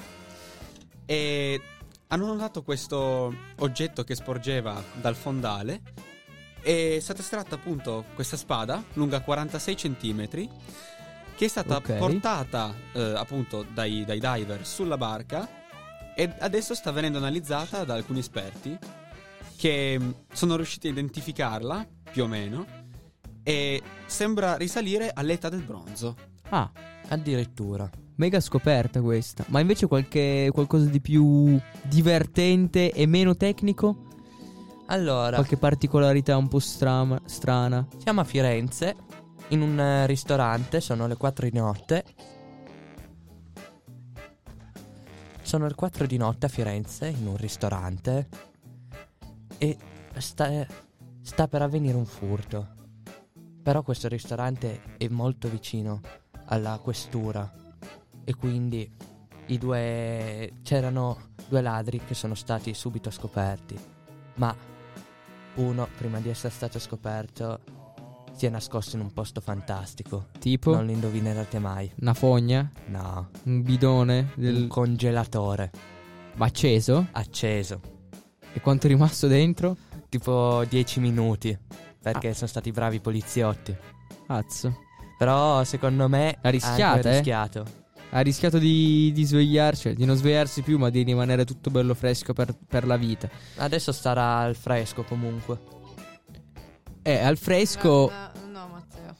[1.05, 1.61] e
[2.07, 5.81] hanno notato questo oggetto che sporgeva dal fondale
[6.61, 10.47] è stata estratta appunto questa spada lunga 46 centimetri
[11.35, 11.95] che è stata Ok.
[11.97, 15.49] portata eh, appunto dai, dai diver sulla barca
[16.15, 18.77] e adesso sta venendo analizzata da alcuni esperti
[19.55, 22.65] che mh, sono riusciti a identificarla più o meno
[23.43, 26.15] e sembra risalire all'età del bronzo.
[26.49, 26.69] Ah,
[27.09, 27.89] addirittura.
[28.15, 29.43] Mega scoperta questa.
[29.47, 34.07] Ma invece qualche, qualcosa di più divertente e meno tecnico?
[34.87, 37.87] Allora, Qualche particolarità un po' strama- strana?
[37.97, 38.95] siamo a Firenze,
[39.49, 42.03] in un eh, ristorante, sono le 4 di notte.
[45.41, 48.27] Sono le 4 di notte a Firenze, in un ristorante.
[49.57, 49.77] E
[50.17, 50.65] sta,
[51.21, 52.67] sta per avvenire un furto.
[53.61, 56.01] Però questo ristorante è molto vicino
[56.45, 57.51] alla questura.
[58.23, 58.89] E quindi
[59.47, 60.53] i due.
[60.63, 63.77] c'erano due ladri che sono stati subito scoperti.
[64.35, 64.55] Ma
[65.55, 67.59] uno, prima di essere stato scoperto,
[68.33, 70.27] si è nascosto in un posto fantastico.
[70.39, 70.73] Tipo?
[70.73, 71.91] Non lo indovinerete mai.
[71.99, 72.71] Una fogna?
[72.87, 73.29] No.
[73.43, 74.31] Un bidone?
[74.35, 74.67] Un Del...
[74.67, 75.71] congelatore.
[76.35, 77.07] Ma acceso?
[77.11, 77.81] Acceso.
[78.53, 79.77] E quanto è rimasto dentro?
[80.09, 81.57] Tipo 10 minuti.
[82.01, 83.75] Perché sono stati bravi i poliziotti.
[84.27, 84.79] Cazzo.
[85.17, 87.11] Però secondo me Ha rischiato, anche eh?
[87.17, 87.65] rischiato.
[88.13, 91.93] Ha rischiato di, di svegliarsi, cioè di non svegliarsi più, ma di rimanere tutto bello
[91.93, 93.29] fresco per, per la vita.
[93.57, 95.59] Adesso starà al fresco comunque.
[97.03, 98.11] Eh, al fresco.
[98.11, 99.15] No, no, Matteo.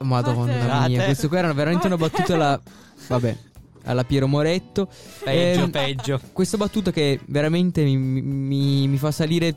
[0.00, 0.88] Madonna Matteo.
[0.88, 2.60] mia, questo qua era veramente una battuta alla.
[3.08, 3.36] Vabbè,
[3.84, 4.88] alla Piero Moretto.
[5.24, 6.20] Peggio, Ehm, peggio.
[6.32, 9.56] Questa battuta che veramente mi, mi- mi fa salire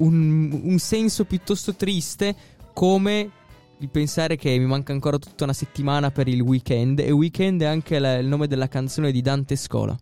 [0.00, 2.34] un, un senso piuttosto triste,
[2.72, 3.30] come
[3.78, 6.98] il pensare che mi manca ancora tutta una settimana per il weekend.
[6.98, 9.96] E weekend è anche la- il nome della canzone di Dante Scola.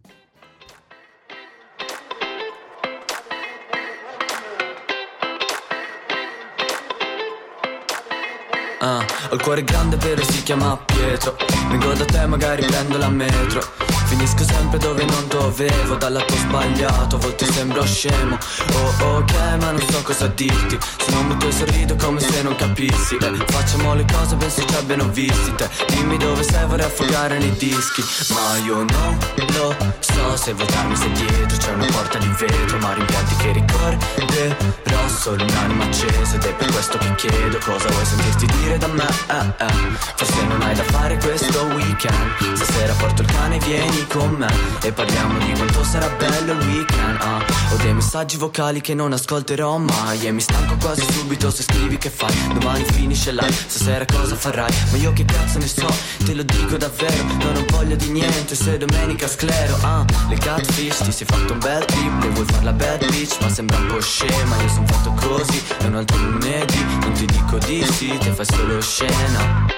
[8.80, 9.04] ah.
[9.30, 11.36] Ho il cuore grande però si chiama Pietro
[11.68, 13.60] Vengo da te magari prendo la metro
[14.08, 18.38] Finisco sempre dove non dovevo Dal lato sbagliato a volte sembro scemo.
[18.72, 20.78] Oh ok ma non so cosa dirti.
[20.98, 23.16] Se non butto e sorrido come se non capissi.
[23.16, 25.68] Eh, Facciamo le cose penso ci abbiano visti te.
[25.88, 28.02] Dimmi dove sei vorrei affogare nei dischi.
[28.32, 29.18] Ma io non
[29.54, 35.08] lo so se votarmi se dietro C'è una porta di vetro ma rimpianti che ricorderò
[35.08, 36.36] Solo un'anima accesa.
[36.36, 39.06] Ed è per questo che chiedo Cosa vuoi sentirti dire da me?
[39.06, 39.96] Eh, eh.
[40.16, 42.54] Forse non hai da fare questo weekend.
[42.54, 44.48] Stasera porto il cane vieni con me
[44.82, 47.44] E parliamo di quanto sarà bello il weekend ah.
[47.72, 51.98] Ho dei messaggi vocali che non ascolterò mai E mi stanco quasi subito se scrivi
[51.98, 55.86] che fai Domani finisce live, stasera cosa farai Ma io che cazzo ne so,
[56.24, 60.04] te lo dico davvero Non ho voglia di niente se domenica sclero ah.
[60.28, 63.48] Le catfish, ti sei fatto un bel trip E vuoi far la bad bitch ma
[63.50, 67.58] sembra un po' scema Io sono fatto così, è un altro lunedì Non ti dico
[67.58, 69.77] di sì, te fai solo scena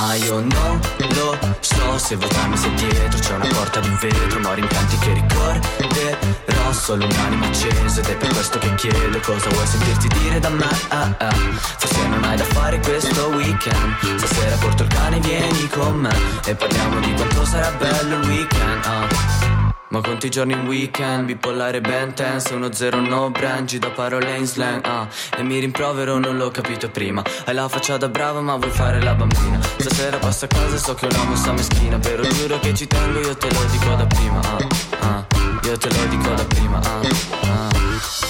[0.00, 0.80] Ma io non
[1.14, 6.72] lo so se votarmi se dietro c'è una porta di vetro Ma rimpianti che ricorderò
[6.72, 10.68] solo un'anima accesa Ed è per questo che chiedo cosa vuoi sentirti dire da me
[10.88, 11.34] ah, ah.
[11.76, 16.54] Forse non hai da fare questo weekend Stasera porto il cane vieni con me E
[16.54, 19.59] parliamo di quanto sarà bello il weekend ah.
[19.90, 24.46] Ma conti i giorni in weekend, bipolare ben tense, 1-0 no brangi da parole in
[24.46, 25.08] slang, ah.
[25.36, 27.24] E mi rimprovero, non l'ho capito prima.
[27.44, 29.58] Hai la faccia da brava ma vuoi fare la bambina.
[29.78, 31.98] Stasera passa a casa, so che è una mossa meschina.
[31.98, 34.66] Però giuro che ci tengo, io te lo dico da prima, ah,
[35.00, 35.26] ah.
[35.64, 37.00] Io te lo dico da prima, ah,
[37.42, 38.29] ah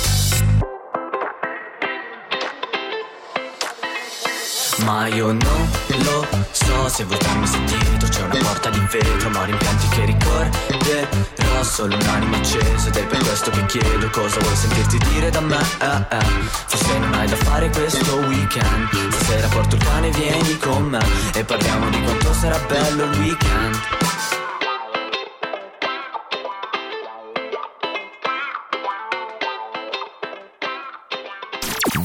[4.85, 5.71] Ma io non
[6.05, 11.63] lo so se votarmi se dietro c'è una porta di vetro Ma rimpianti che ricorderò
[11.63, 15.59] solo un'anima accesa Ed è per questo che chiedo cosa vuoi sentirti dire da me
[15.59, 16.25] eh, eh.
[16.67, 21.05] Forse non hai da fare questo weekend Stasera porto il cane vieni con me
[21.35, 23.79] E parliamo di quanto sarà bello il weekend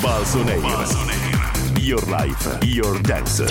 [0.02, 1.35] Balsoneira.
[1.86, 3.46] Your life, your dance.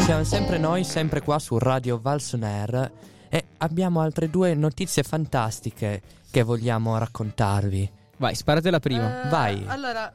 [0.00, 2.92] Siamo sempre noi, sempre qua su Radio Valsoner
[3.30, 7.90] e abbiamo altre due notizie fantastiche che vogliamo raccontarvi.
[8.18, 9.24] Vai, sparate la prima.
[9.24, 9.64] Eh, Vai.
[9.66, 10.14] Allora,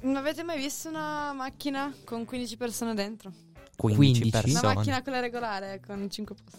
[0.00, 3.30] non avete mai visto una macchina con 15 persone dentro?
[3.76, 4.30] 15, 15?
[4.30, 4.58] persone.
[4.58, 6.58] Una macchina quella regolare con 5 posti.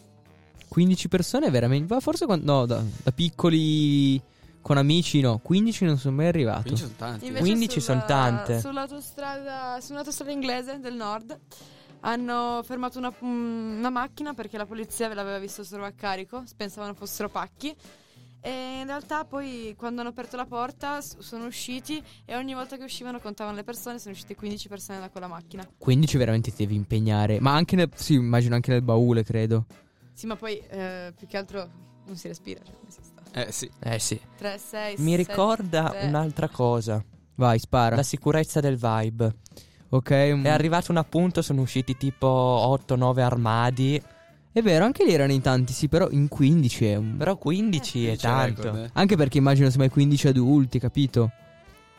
[0.69, 1.93] 15 persone veramente.
[1.93, 4.21] Ma forse quando, no, da, da piccoli
[4.68, 5.38] con amici no.
[5.38, 6.63] 15 non sono mai arrivato.
[6.63, 7.28] 15 sono tanti.
[7.28, 8.59] Invece 15 sulla- son tante.
[8.59, 11.39] Sull'autostrada, su un'autostrada inglese del nord
[12.01, 16.43] hanno fermato una, mm, una macchina perché la polizia ve l'aveva visto solo a carico,
[16.57, 17.74] pensavano fossero pacchi.
[18.41, 22.84] E in realtà poi quando hanno aperto la porta sono usciti e ogni volta che
[22.84, 25.65] uscivano contavano le persone, sono uscite 15 persone da quella macchina.
[25.78, 27.39] 15 veramente ti devi impegnare.
[27.39, 27.89] Ma anche nel.
[27.95, 29.65] Sì, immagino anche nel baule, credo.
[30.11, 31.70] Sì, ma poi eh, più che altro
[32.05, 32.59] non si respira.
[32.65, 32.74] Cioè?
[33.32, 33.69] Eh sì.
[33.80, 34.19] Eh sì.
[34.38, 37.03] 3, 6, Mi ricorda un'altra cosa.
[37.36, 37.95] Vai, spara.
[37.95, 39.36] La sicurezza del vibe.
[39.89, 40.11] Ok.
[40.11, 42.28] mm, È arrivato un appunto, sono usciti tipo
[42.88, 44.01] 8-9 armadi.
[44.51, 47.15] È vero, anche lì erano in tanti, sì, però in 15 è un.
[47.17, 48.63] Però 15 è C'è tanto.
[48.63, 48.89] record, eh.
[48.93, 51.32] Anche perché immagino se mai 15 adulti, capito?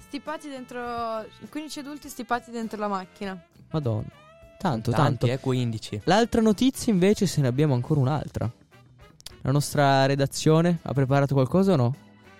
[0.00, 3.40] Stipati dentro 15 adulti stipati dentro la macchina.
[3.70, 4.06] Madonna.
[4.58, 5.26] Tanto, Tanti, tanto.
[5.26, 6.00] eh, 15.
[6.04, 8.50] L'altra notizia invece se ne abbiamo ancora un'altra.
[9.42, 11.94] La nostra redazione ha preparato qualcosa o no?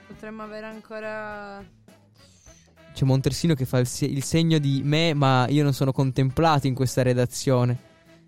[0.08, 1.64] Potremmo avere ancora
[2.92, 6.66] C'è Montresino che fa il, se- il segno di me, ma io non sono contemplato
[6.66, 7.86] in questa redazione.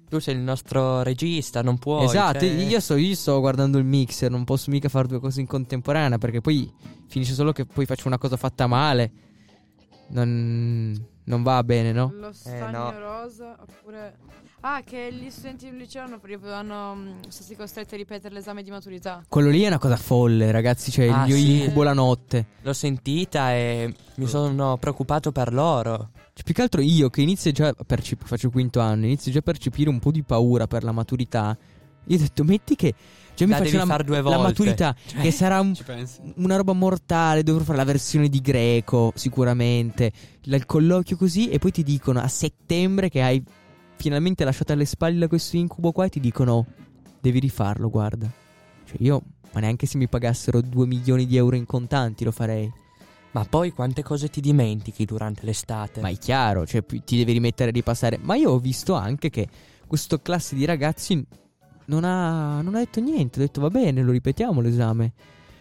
[0.08, 2.04] Tu sei il nostro regista, non puoi.
[2.04, 5.40] esatto, cioè- io, sto, io sto guardando il mixer, non posso mica fare due cose
[5.40, 6.72] in contemporanea perché poi
[7.08, 9.10] finisce solo che poi faccio una cosa fatta male.
[10.08, 12.12] Non, non va bene, no?
[12.14, 12.98] lo stagno no.
[12.98, 14.16] rosa oppure
[14.62, 16.20] Ah, che gli studenti del liceo hanno,
[16.52, 19.24] hanno, mm, sono stati costretti a ripetere l'esame di maturità.
[19.26, 20.90] Quello lì è una cosa folle, ragazzi.
[20.90, 21.62] Cioè, Ah, io sì.
[21.62, 22.46] incubo la notte.
[22.60, 26.10] L'ho sentita e mi sono preoccupato per loro.
[26.34, 29.32] Cioè, più che altro io che inizio già a percep- faccio il quinto anno, inizio
[29.32, 31.56] già a percepire un po' di paura per la maturità.
[32.06, 32.92] Io ho detto, metti che
[33.40, 34.42] già mi La faccio devi la, far due la volte.
[34.42, 35.74] maturità, Cioè, che sarà un-
[36.36, 37.42] una roba mortale.
[37.42, 40.12] Dovrò fare la versione di greco, sicuramente.
[40.44, 43.42] La- il colloquio così, e poi ti dicono a settembre che hai
[43.96, 46.66] finalmente lasciato alle spalle questo incubo qua, e ti dicono,
[47.20, 48.30] devi rifarlo, guarda.
[48.86, 49.22] Cioè, io,
[49.52, 52.70] ma neanche se mi pagassero 2 milioni di euro in contanti lo farei.
[53.32, 56.00] Ma poi quante cose ti dimentichi durante l'estate?
[56.00, 58.18] Ma è chiaro, cioè ti devi rimettere a ripassare.
[58.20, 59.46] Ma io ho visto anche che
[59.86, 61.24] questo classe di ragazzi
[61.90, 65.12] non ha, non ha detto niente, ha detto va bene, lo ripetiamo l'esame.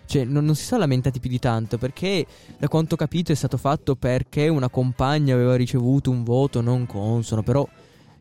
[0.06, 2.26] Cioè, non, non si sono lamentati più di tanto perché,
[2.58, 6.86] da quanto ho capito, è stato fatto perché una compagna aveva ricevuto un voto non
[6.88, 7.44] consono.
[7.44, 7.68] Però,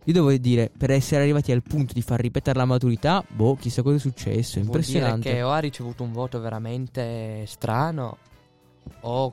[0.05, 3.83] io devo dire, per essere arrivati al punto di far ripetere la maturità, boh, chissà
[3.83, 4.59] cosa è successo.
[4.59, 5.33] È Vuol dire impressionante.
[5.33, 8.19] che o ha ricevuto un voto veramente strano
[9.01, 9.33] o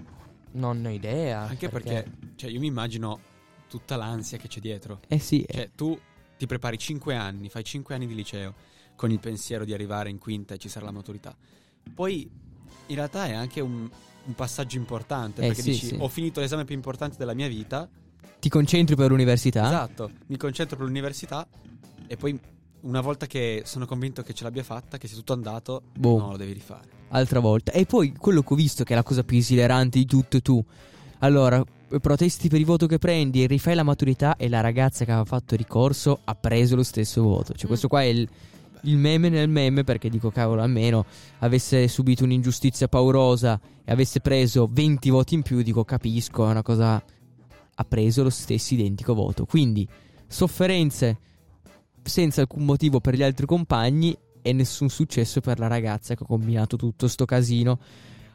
[0.52, 1.42] non ho idea.
[1.42, 2.06] Anche perché,
[2.36, 3.20] cioè, io mi immagino
[3.68, 5.00] tutta l'ansia che c'è dietro.
[5.08, 5.98] Eh sì, Cioè, tu
[6.38, 8.54] ti prepari 5 anni, fai 5 anni di liceo
[8.96, 11.36] con il pensiero di arrivare in quinta e ci sarà la maturità.
[11.94, 12.30] Poi
[12.88, 13.90] in realtà è anche un,
[14.26, 15.98] un passaggio importante Eh, perché sì, dici sì.
[16.00, 17.88] ho finito l'esame più importante della mia vita.
[18.40, 19.66] ti concentri per l'università?
[19.66, 21.48] Esatto, mi concentro per l'università
[22.08, 22.40] e poi
[22.82, 26.20] una volta che sono convinto che ce l'abbia fatta, che sia tutto andato, Boh.
[26.20, 26.88] no, lo devi rifare.
[27.10, 27.72] altra volta.
[27.72, 30.64] E poi quello che ho visto che è la cosa più esilerante di tutto tu.
[31.20, 31.64] Allora,
[32.02, 35.56] protesti per il voto che prendi, rifai la maturità e la ragazza che aveva fatto
[35.56, 37.54] ricorso ha preso lo stesso voto.
[37.54, 38.28] Cioè, questo qua è il,
[38.82, 41.06] il meme nel meme perché dico, cavolo, almeno
[41.40, 46.64] avesse subito un'ingiustizia paurosa e avesse preso 20 voti in più, dico, capisco, è una
[46.64, 47.04] cosa...
[47.78, 49.46] Ha preso lo stesso identico voto.
[49.46, 49.86] Quindi,
[50.28, 51.18] sofferenze
[52.02, 56.28] senza alcun motivo per gli altri compagni e nessun successo per la ragazza che ha
[56.28, 57.80] combinato tutto sto casino.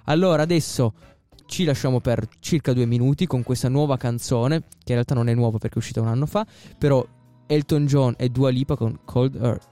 [0.05, 0.93] Allora adesso
[1.51, 5.35] ci lasciamo per circa due minuti con questa nuova canzone, che in realtà non è
[5.35, 6.47] nuova perché è uscita un anno fa,
[6.79, 7.05] però
[7.47, 9.70] Elton John e Dua Lipa con Cold Earth.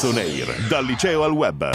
[0.00, 1.68] Balsoneir, dal liceo al web.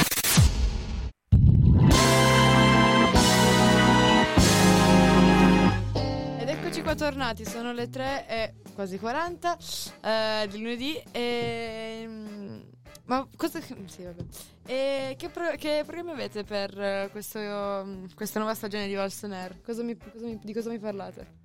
[6.39, 9.57] Ed eccoci qua tornati, sono le 3 e quasi 40
[10.01, 12.03] eh, di lunedì e...
[12.07, 12.59] mm,
[13.05, 13.59] Ma cosa...
[13.61, 14.23] Sì, vabbè.
[14.65, 19.34] E che, pro- che programmi avete per eh, questo, mm, questa nuova stagione di Valson
[19.34, 19.61] Air?
[19.63, 21.43] Cosa mi- cosa mi- di cosa mi parlate?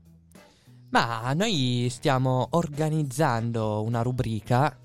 [0.91, 4.77] Ma noi stiamo organizzando una rubrica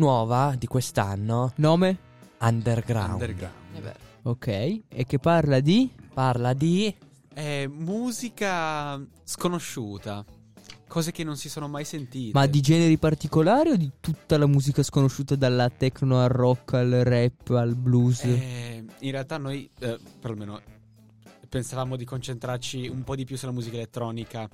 [0.00, 1.52] nuova di quest'anno.
[1.56, 1.98] Nome?
[2.40, 3.12] Underground.
[3.12, 3.94] Underground.
[4.22, 4.46] Ok.
[4.48, 5.88] E che parla di?
[6.12, 6.92] Parla di...
[7.32, 10.24] È musica sconosciuta.
[10.88, 12.32] Cose che non si sono mai sentite.
[12.36, 16.90] Ma di generi particolari o di tutta la musica sconosciuta dalla techno al rock al
[17.04, 18.24] rap al blues?
[18.24, 20.60] Eh, in realtà noi, eh, perlomeno,
[21.48, 24.48] pensavamo di concentrarci un po' di più sulla musica elettronica.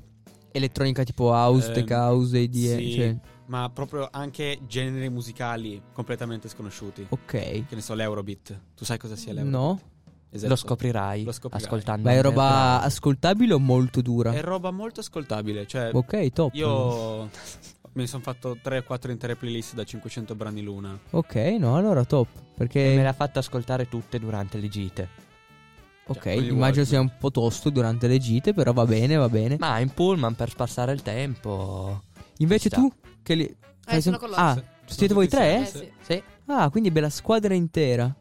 [0.53, 3.17] Elettronica tipo house, Ehm, tech house, EDM, sì, cioè-
[3.47, 7.07] ma proprio anche generi musicali completamente sconosciuti.
[7.09, 7.31] Ok.
[7.67, 8.61] Che ne so, l'Eurobeat.
[8.75, 9.61] Tu sai cosa sia l'Eurobeat?
[9.61, 9.81] No.
[10.29, 10.51] Esatto.
[10.51, 11.65] Lo scoprirai, Lo scoprirai.
[11.65, 14.33] ascoltando Ma è roba ascoltabile o molto dura?
[14.33, 15.67] È roba molto ascoltabile.
[15.67, 16.55] Cioè, Ok, top.
[16.55, 17.31] Io
[17.93, 20.99] mi sono fatto 3-4 intere playlist da 500 brani l'una.
[21.11, 22.29] Ok, no, allora top.
[22.55, 22.95] Perché...
[22.95, 25.09] Me l'ha fatta ascoltare tutte durante le gite.
[26.09, 29.57] Ok, quelli immagino sia un po' tosto durante le gite, però va bene, va bene.
[29.59, 32.03] Ma in pullman per passare il tempo.
[32.39, 32.93] Invece tu?
[33.27, 33.57] Che li...
[33.81, 34.41] fai sono con loro.
[34.41, 35.63] Ah, siete voi tre?
[35.63, 35.91] Eh sì.
[36.01, 36.23] Sì.
[36.47, 38.15] Ah, quindi bella squadra intera.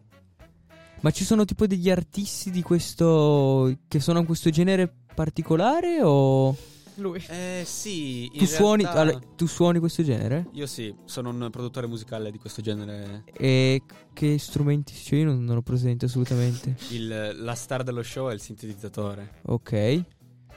[1.02, 3.78] Ma ci sono tipo degli artisti di questo...
[3.88, 6.58] che suonano questo genere particolare o...
[6.96, 7.24] Lui.
[7.28, 10.48] Eh sì, in Tu suoni, realtà- allora, tu suoni questo genere?
[10.54, 13.26] Io sì, sono un produttore musicale di questo genere.
[13.34, 14.96] E che strumenti?
[14.96, 16.78] Cioè io non, non ho presente assolutamente.
[16.90, 19.42] Il- la star dello show è il sintetizzatore.
[19.44, 20.04] Ok.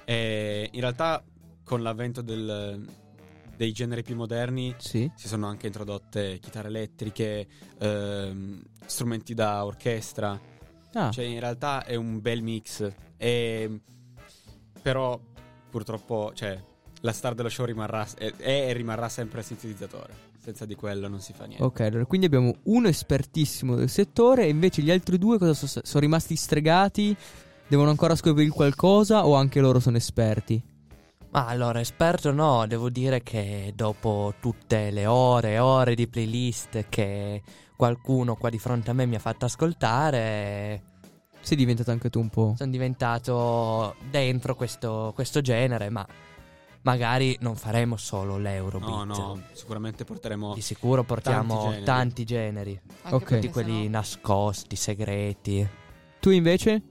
[0.04, 1.22] E in realtà
[1.64, 2.86] con l'avvento del-
[3.58, 5.10] dei generi più moderni Sì.
[5.16, 7.46] si sono anche introdotte chitarre elettriche,
[7.80, 10.40] ehm, strumenti da orchestra.
[10.92, 12.88] Ah, Cioè in realtà è un bel mix.
[13.16, 13.80] E,
[14.80, 15.20] però
[15.70, 16.56] purtroppo cioè,
[17.00, 20.26] la star dello show rimarrà, è, e rimarrà sempre il sintetizzatore.
[20.40, 21.64] Senza di quello non si fa niente.
[21.64, 21.80] ok.
[21.80, 26.00] Allora, quindi abbiamo uno espertissimo del settore e invece gli altri due cosa so- sono
[26.00, 27.14] rimasti stregati?
[27.66, 30.62] Devono ancora scoprire qualcosa o anche loro sono esperti?
[31.30, 36.86] Ma allora, esperto no, devo dire che dopo tutte le ore e ore di playlist
[36.88, 37.42] che
[37.76, 40.82] qualcuno qua di fronte a me mi ha fatto ascoltare,
[41.40, 42.54] Sei diventato anche tu un po'.
[42.56, 46.04] sono diventato dentro questo, questo genere, ma
[46.82, 48.90] magari non faremo solo l'Eurobeat.
[48.90, 51.84] No, no, sicuramente porteremo Di sicuro portiamo generi.
[51.84, 53.22] tanti generi, Anche Ok.
[53.24, 55.68] perché di quelli sennò- nascosti, segreti.
[56.20, 56.82] Tu invece?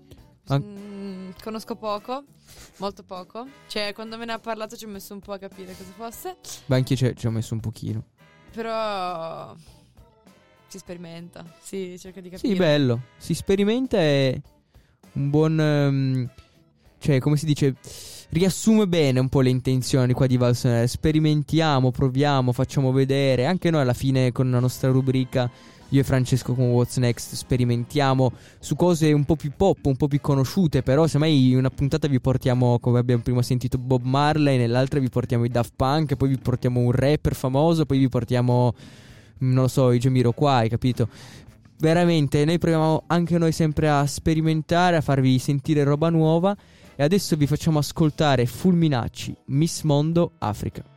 [0.50, 2.24] An- Mm, conosco poco,
[2.78, 3.46] molto poco.
[3.68, 6.38] Cioè, quando me ne ha parlato ci ho messo un po' a capire cosa fosse.
[6.66, 8.04] Beh, anche io ci- ho messo un pochino.
[8.54, 9.56] Però
[10.68, 12.54] si sperimenta, si cerca di capire.
[12.54, 13.02] Sì, bello.
[13.18, 14.42] Si sperimenta e
[15.14, 15.60] un buon...
[15.60, 16.30] ehm,
[17.00, 17.76] cioè, come si dice...
[18.30, 20.86] Riassume bene un po' le intenzioni qua di Valsonere.
[20.88, 23.46] Sperimentiamo, proviamo, facciamo vedere.
[23.46, 25.50] Anche noi alla fine con la nostra rubrica,
[25.90, 30.08] io e Francesco con What's Next, sperimentiamo su cose un po' più pop, un po'
[30.08, 30.84] più conosciute.
[30.84, 35.10] Però semmai in una puntata vi portiamo, come abbiamo prima sentito, Bob Marley, nell'altra vi
[35.10, 38.74] portiamo i Daft Punk, poi vi portiamo un rapper famoso, poi vi portiamo,
[39.40, 41.08] non lo so, i Jamiroquai, capito?
[41.80, 46.56] veramente noi proviamo anche noi sempre a sperimentare, a farvi sentire roba nuova
[46.96, 50.97] e adesso vi facciamo ascoltare Fulminacci, Miss Mondo Africa.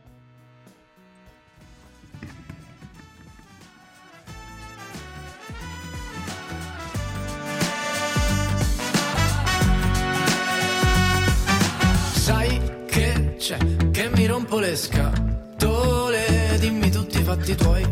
[14.51, 17.87] Rompo le scatole, dimmi tutti i fatti tuoi.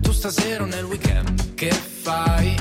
[0.00, 2.56] Tu stasera nel weekend che fai?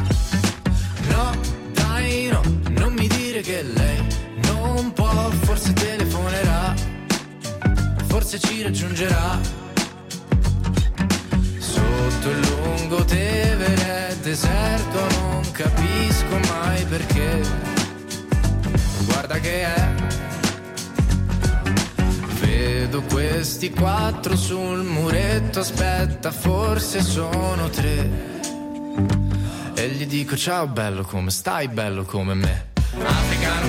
[1.09, 1.32] No,
[1.72, 2.41] dai no,
[2.72, 4.05] non mi dire che lei
[4.51, 6.74] non può, forse telefonerà,
[8.07, 9.39] forse ci raggiungerà.
[11.59, 17.41] Sotto il lungo Tevere deserto, non capisco mai perché
[19.05, 20.26] guarda che è.
[22.60, 28.10] Vedo questi quattro sul muretto, aspetta, forse sono tre.
[29.76, 32.70] E gli dico ciao bello come stai, bello come me.
[33.03, 33.66] Africano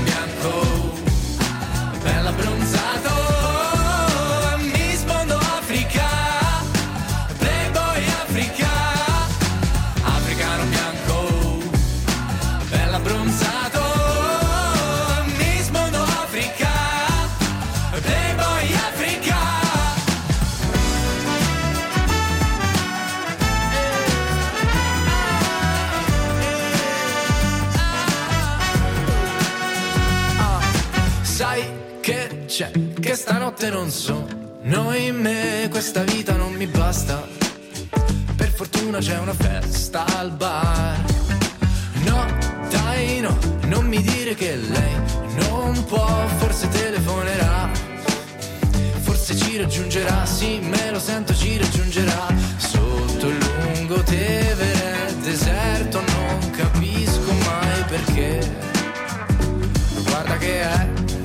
[33.68, 37.26] stanotte non sono in me, questa vita non mi basta.
[38.36, 41.04] Per fortuna c'è una festa al bar.
[42.04, 42.24] No,
[42.70, 44.94] dai no, non mi dire che lei
[45.48, 47.70] non può, forse telefonerà.
[49.00, 52.26] Forse ci raggiungerà, sì, me lo sento, ci raggiungerà.
[52.56, 58.56] Sotto il lungo Tevere, deserto, non capisco mai perché.
[60.04, 61.17] Guarda che è.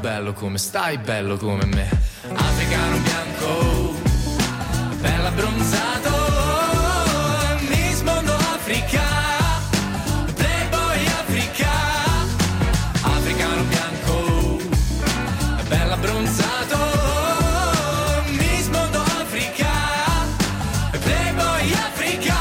[0.00, 1.88] Bello, come stai bello come me?
[2.32, 3.94] Africano bianco,
[4.98, 6.10] bella abbronzato,
[7.68, 9.02] Miss Mondo Africa,
[10.34, 11.70] Playboy Africa,
[13.02, 14.58] africano bianco,
[15.68, 16.78] bella abbronzato,
[18.38, 19.68] Miss Mondo Africa,
[20.98, 22.36] Playboy Africa,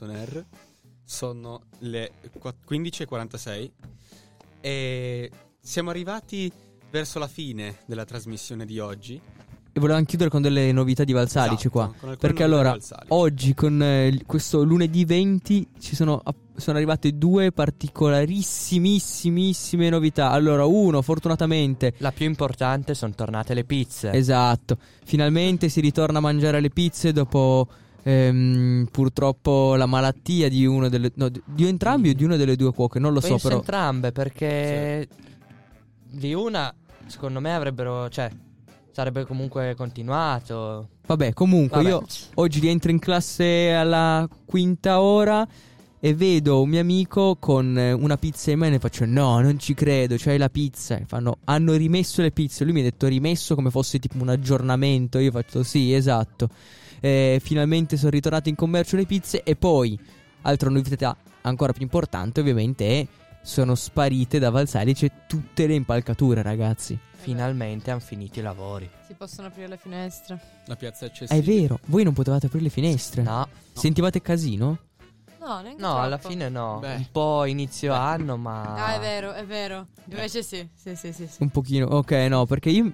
[0.00, 0.46] Valsoner.
[1.04, 3.70] Sono le qua- 15.46
[4.60, 5.30] e
[5.60, 6.50] siamo arrivati
[6.90, 9.20] verso la fine della trasmissione di oggi.
[9.72, 12.16] E volevamo chiudere con delle novità di Valsalice Esatto, qua.
[12.16, 12.76] Perché allora,
[13.08, 16.20] oggi con eh, questo lunedì 20 ci sono,
[16.56, 20.32] sono arrivate due particolarissimissime novità.
[20.32, 21.94] Allora, uno, fortunatamente...
[21.98, 24.10] La più importante sono tornate le pizze.
[24.10, 24.76] Esatto.
[25.04, 27.68] Finalmente si ritorna a mangiare le pizze dopo...
[28.02, 32.72] ehm, purtroppo la malattia di uno delle no, di entrambi o di una delle due
[32.72, 35.08] cuoche non lo so Penso però entrambe perché
[36.10, 36.74] di una
[37.10, 38.30] secondo me avrebbero, cioè
[38.92, 40.88] sarebbe comunque continuato.
[41.06, 41.88] Vabbè, comunque Vabbè.
[41.88, 45.46] io oggi rientro in classe alla quinta ora
[46.02, 49.74] e vedo un mio amico con una pizza in mano e faccio no, non ci
[49.74, 50.96] credo, c'hai la pizza.
[50.96, 52.64] E fanno, hanno rimesso le pizze.
[52.64, 55.18] Lui mi ha detto rimesso come fosse tipo un aggiornamento.
[55.18, 56.48] Io faccio sì, esatto.
[57.00, 59.98] E finalmente sono ritornato in commercio le pizze e poi,
[60.42, 63.06] altra novità ancora più importante ovviamente è
[63.42, 66.98] sono sparite da Valsalice tutte le impalcature ragazzi.
[67.12, 68.88] Finalmente hanno finito i lavori.
[69.06, 70.38] Si possono aprire le finestre.
[70.66, 71.60] La piazza È accessibile.
[71.60, 73.22] vero, voi non potevate aprire le finestre?
[73.22, 73.46] No.
[73.72, 74.78] Sentivate casino?
[75.38, 75.98] No, neanche No, troppo.
[76.00, 76.78] alla fine no.
[76.80, 76.94] Beh.
[76.96, 78.74] Un po' inizio anno, ma.
[78.74, 79.86] Ah, è vero, è vero.
[80.04, 81.26] Invece sì, sì, sì, sì.
[81.26, 81.42] sì.
[81.42, 82.92] Un pochino, ok, no, perché io.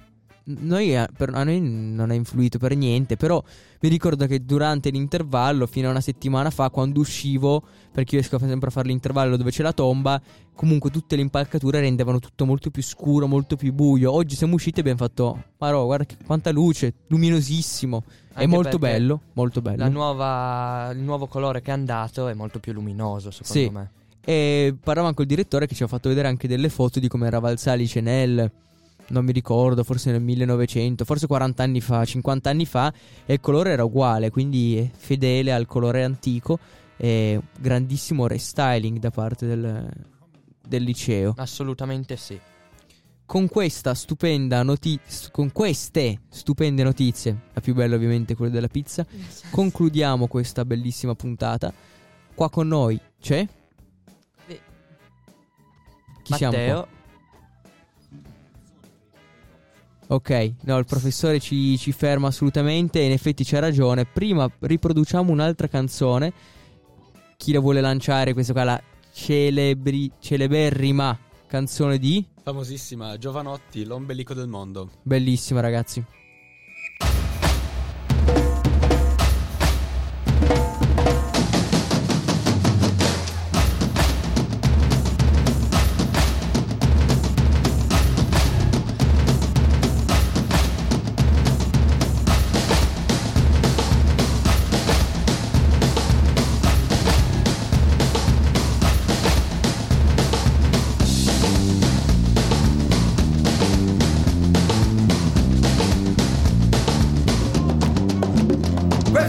[0.48, 3.42] Noi, eh, per- a noi non ha influito per niente, però
[3.80, 8.38] mi ricordo che durante l'intervallo, fino a una settimana fa, quando uscivo, perché io esco
[8.38, 10.20] sempre a fare l'intervallo dove c'è la tomba,
[10.54, 14.12] comunque tutte le impalcature rendevano tutto molto più scuro, molto più buio.
[14.12, 18.04] Oggi siamo usciti e abbiamo fatto, ma no, guarda che- quanta luce, luminosissimo.
[18.36, 19.78] è Anche molto perché bello, molto bello.
[19.78, 23.68] La nuova, il nuovo colore che è andato è molto più luminoso, secondo Sì.
[23.70, 23.90] me.
[24.20, 27.38] E parlavamo col direttore che ci ha fatto vedere anche delle foto di come era
[27.38, 28.50] Valsalice nel
[29.08, 32.92] non mi ricordo, forse nel 1900, forse 40 anni fa, 50 anni fa,
[33.24, 36.58] e il colore era uguale, quindi fedele al colore antico
[36.96, 39.88] e grandissimo restyling da parte del,
[40.66, 41.34] del liceo.
[41.36, 42.38] Assolutamente sì.
[43.24, 48.68] Con questa stupenda notizia, con queste stupende notizie, la più bella ovviamente è quella della
[48.68, 49.04] pizza,
[49.50, 51.72] concludiamo questa bellissima puntata.
[52.34, 53.46] Qua con noi c'è
[56.26, 56.88] chi siamo qua?
[60.08, 64.04] Ok, no, il professore ci, ci ferma assolutamente e in effetti c'ha ragione.
[64.04, 66.32] Prima riproduciamo un'altra canzone.
[67.36, 68.32] Chi la vuole lanciare?
[68.32, 68.82] Questa qua, la
[69.12, 72.24] celebri, celeberrima canzone di...
[72.42, 74.90] Famosissima Giovanotti, l'ombelico del mondo.
[75.02, 76.04] Bellissima ragazzi.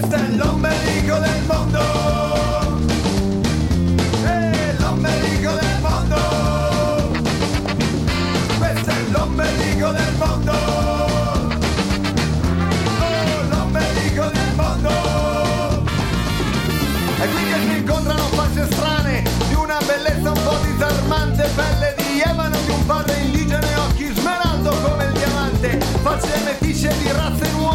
[0.08, 1.80] Questo è l'ombelico del mondo.
[4.24, 6.16] E l'ombelico del mondo.
[8.58, 10.52] Questo è l'ombelico del mondo.
[13.02, 14.90] Oh, l'ombelico del mondo.
[17.18, 22.22] È qui che si incontrano facce strane di una bellezza un po' disarmante, pelle di
[22.22, 27.67] ebano di un padre indigene, occhi smeraldo come il diamante, facce metisce di razze nuove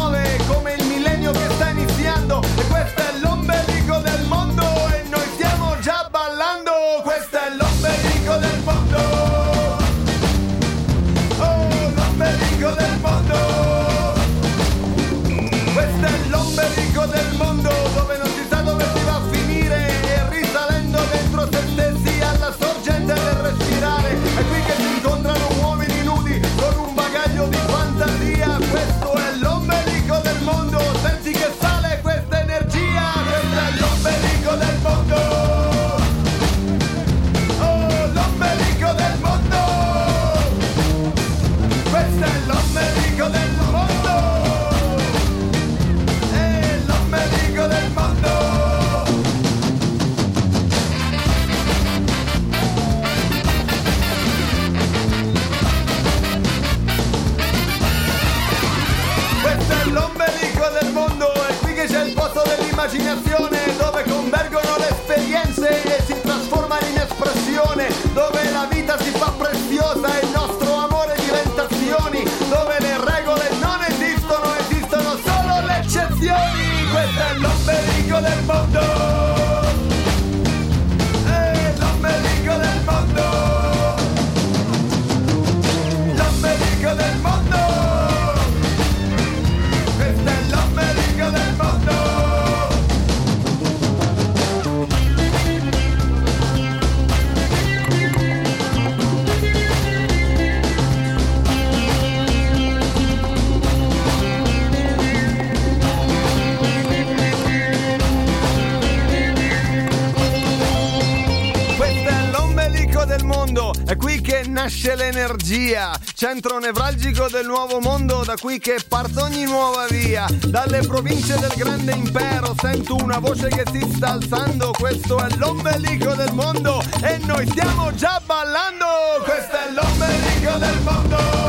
[114.63, 120.25] nasce l'energia, centro nevralgico del nuovo mondo, da qui che parte ogni nuova via.
[120.47, 126.15] Dalle province del grande impero sento una voce che si sta alzando, questo è l'ombelico
[126.15, 128.85] del mondo e noi stiamo già ballando.
[129.25, 131.42] Questo è l'ombelico del mondo.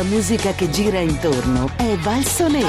[0.00, 2.68] La musica che gira intorno è Valso Nero.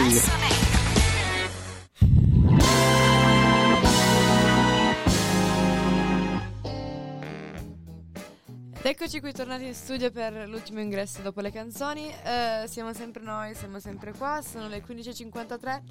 [8.74, 12.10] Ed eccoci qui tornati in studio per l'ultimo ingresso dopo le canzoni.
[12.10, 15.82] Eh, siamo sempre noi, siamo sempre qua, sono le 15.53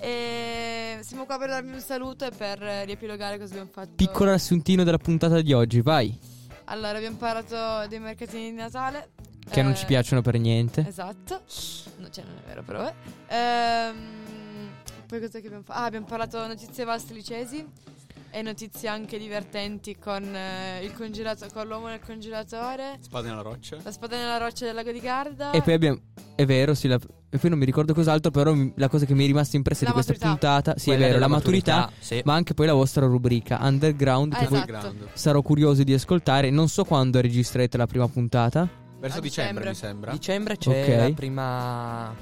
[0.00, 3.92] e siamo qua per darvi un saluto e per riepilogare cosa abbiamo fatto.
[3.94, 6.18] Piccolo riassuntino della puntata di oggi, vai.
[6.64, 9.10] Allora, abbiamo parlato dei mercatini di Natale.
[9.50, 10.84] Che non Eh, ci piacciono per niente.
[10.86, 11.42] Esatto.
[11.98, 12.86] No, cioè, non è vero, però.
[12.86, 12.94] eh.
[13.34, 14.68] Ehm,
[15.06, 15.78] poi cosa che abbiamo fatto?
[15.78, 17.64] Ah, abbiamo parlato notizie vaste licesi
[18.34, 22.96] e notizie anche divertenti con eh, il congelato con l'uomo nel congelatore.
[23.00, 23.76] Spada nella roccia.
[23.82, 25.50] La spada nella roccia del lago di Garda.
[25.50, 25.98] E poi abbiamo.
[26.34, 26.88] È vero, sì.
[26.88, 26.98] la-
[27.34, 29.84] e poi non mi ricordo cos'altro, però mi- la cosa che mi è rimasta impressa
[29.84, 30.38] La di questa maturità.
[30.48, 30.78] puntata.
[30.78, 31.76] Sì, Quella è vero, della la maturità.
[31.76, 32.22] maturità, sì.
[32.24, 34.32] Ma anche poi la vostra rubrica Underground.
[34.32, 34.94] Ah, che poi esatto.
[35.12, 36.48] sarò curioso di ascoltare.
[36.48, 38.80] Non so quando registrerete la prima puntata.
[39.02, 39.68] Verso A dicembre, dicembre.
[39.70, 40.10] mi sembra.
[40.12, 41.08] Dicembre c'è Ok.
[41.08, 42.14] la prima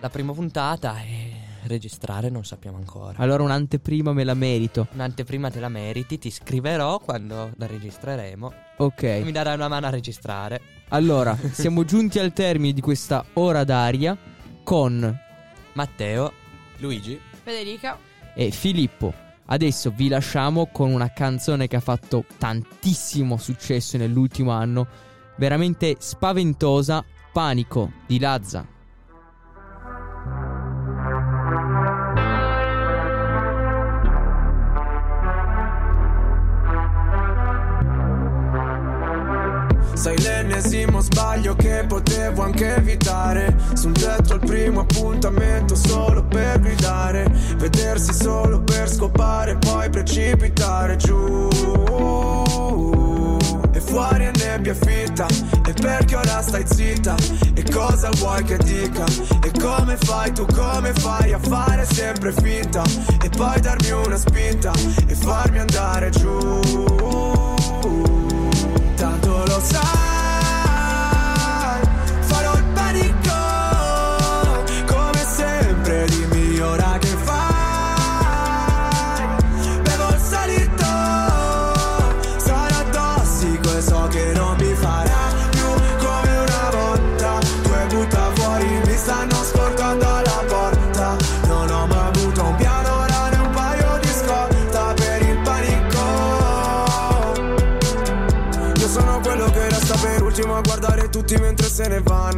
[0.00, 1.32] la prima puntata e
[1.66, 3.18] registrare non sappiamo ancora.
[3.18, 4.88] Allora un'anteprima me la merito.
[4.92, 8.52] Un'anteprima te la meriti, ti scriverò quando la registreremo.
[8.78, 9.02] Ok.
[9.24, 10.60] Mi darai una mano a registrare.
[10.88, 14.16] Allora, siamo giunti al termine di questa ora d'aria
[14.64, 15.16] con
[15.74, 16.32] Matteo,
[16.78, 17.20] Luigi.
[17.42, 17.96] Federica.
[18.34, 19.12] e Filippo.
[19.46, 24.86] Adesso vi lasciamo con una canzone che ha fatto tantissimo successo nell'ultimo anno,
[25.38, 28.66] veramente spaventosa Panico di Lazza.
[39.94, 43.56] Sai l'ennesimo sbaglio che potevo anche evitare.
[43.74, 47.28] Su tetto al primo appuntamento solo per gridare.
[47.56, 53.07] Vedersi solo per scopare e poi precipitare giù.
[53.78, 55.28] E fuori è nebbia fitta
[55.64, 57.14] E perché ora stai zitta?
[57.54, 59.04] E cosa vuoi che dica?
[59.40, 62.82] E come fai tu come fai a fare sempre finta?
[63.22, 64.72] E poi darmi una spinta
[65.06, 68.17] E farmi andare giù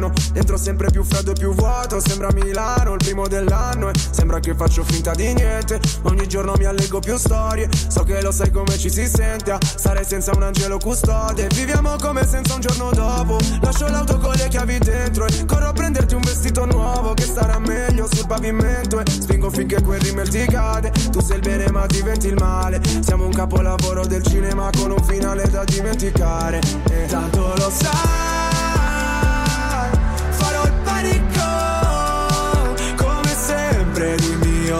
[0.01, 3.89] vanno Dentro sempre più freddo e più vuoto Sembra Milano, il primo dell'anno.
[3.89, 7.69] E sembra che faccio finta di niente ogni giorno mi allego più storie.
[7.87, 11.47] So che lo sai come ci si sente A stare senza un angelo custode.
[11.53, 13.37] Viviamo come senza un giorno dopo.
[13.61, 17.59] Lascio l'auto con le chiavi dentro E corro a prenderti un vestito nuovo Che starà
[17.59, 18.99] meglio sul pavimento.
[18.99, 20.91] E spingo finché quel rimel ti cade.
[21.11, 22.81] Tu sei il bene ma diventi il male.
[23.01, 26.59] Siamo un capolavoro del cinema Con un finale da dimenticare.
[26.89, 28.30] E tanto lo sai
[34.01, 34.71] sempre dimmi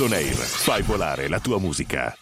[0.00, 2.16] Balsonair, fai volare la tua musica.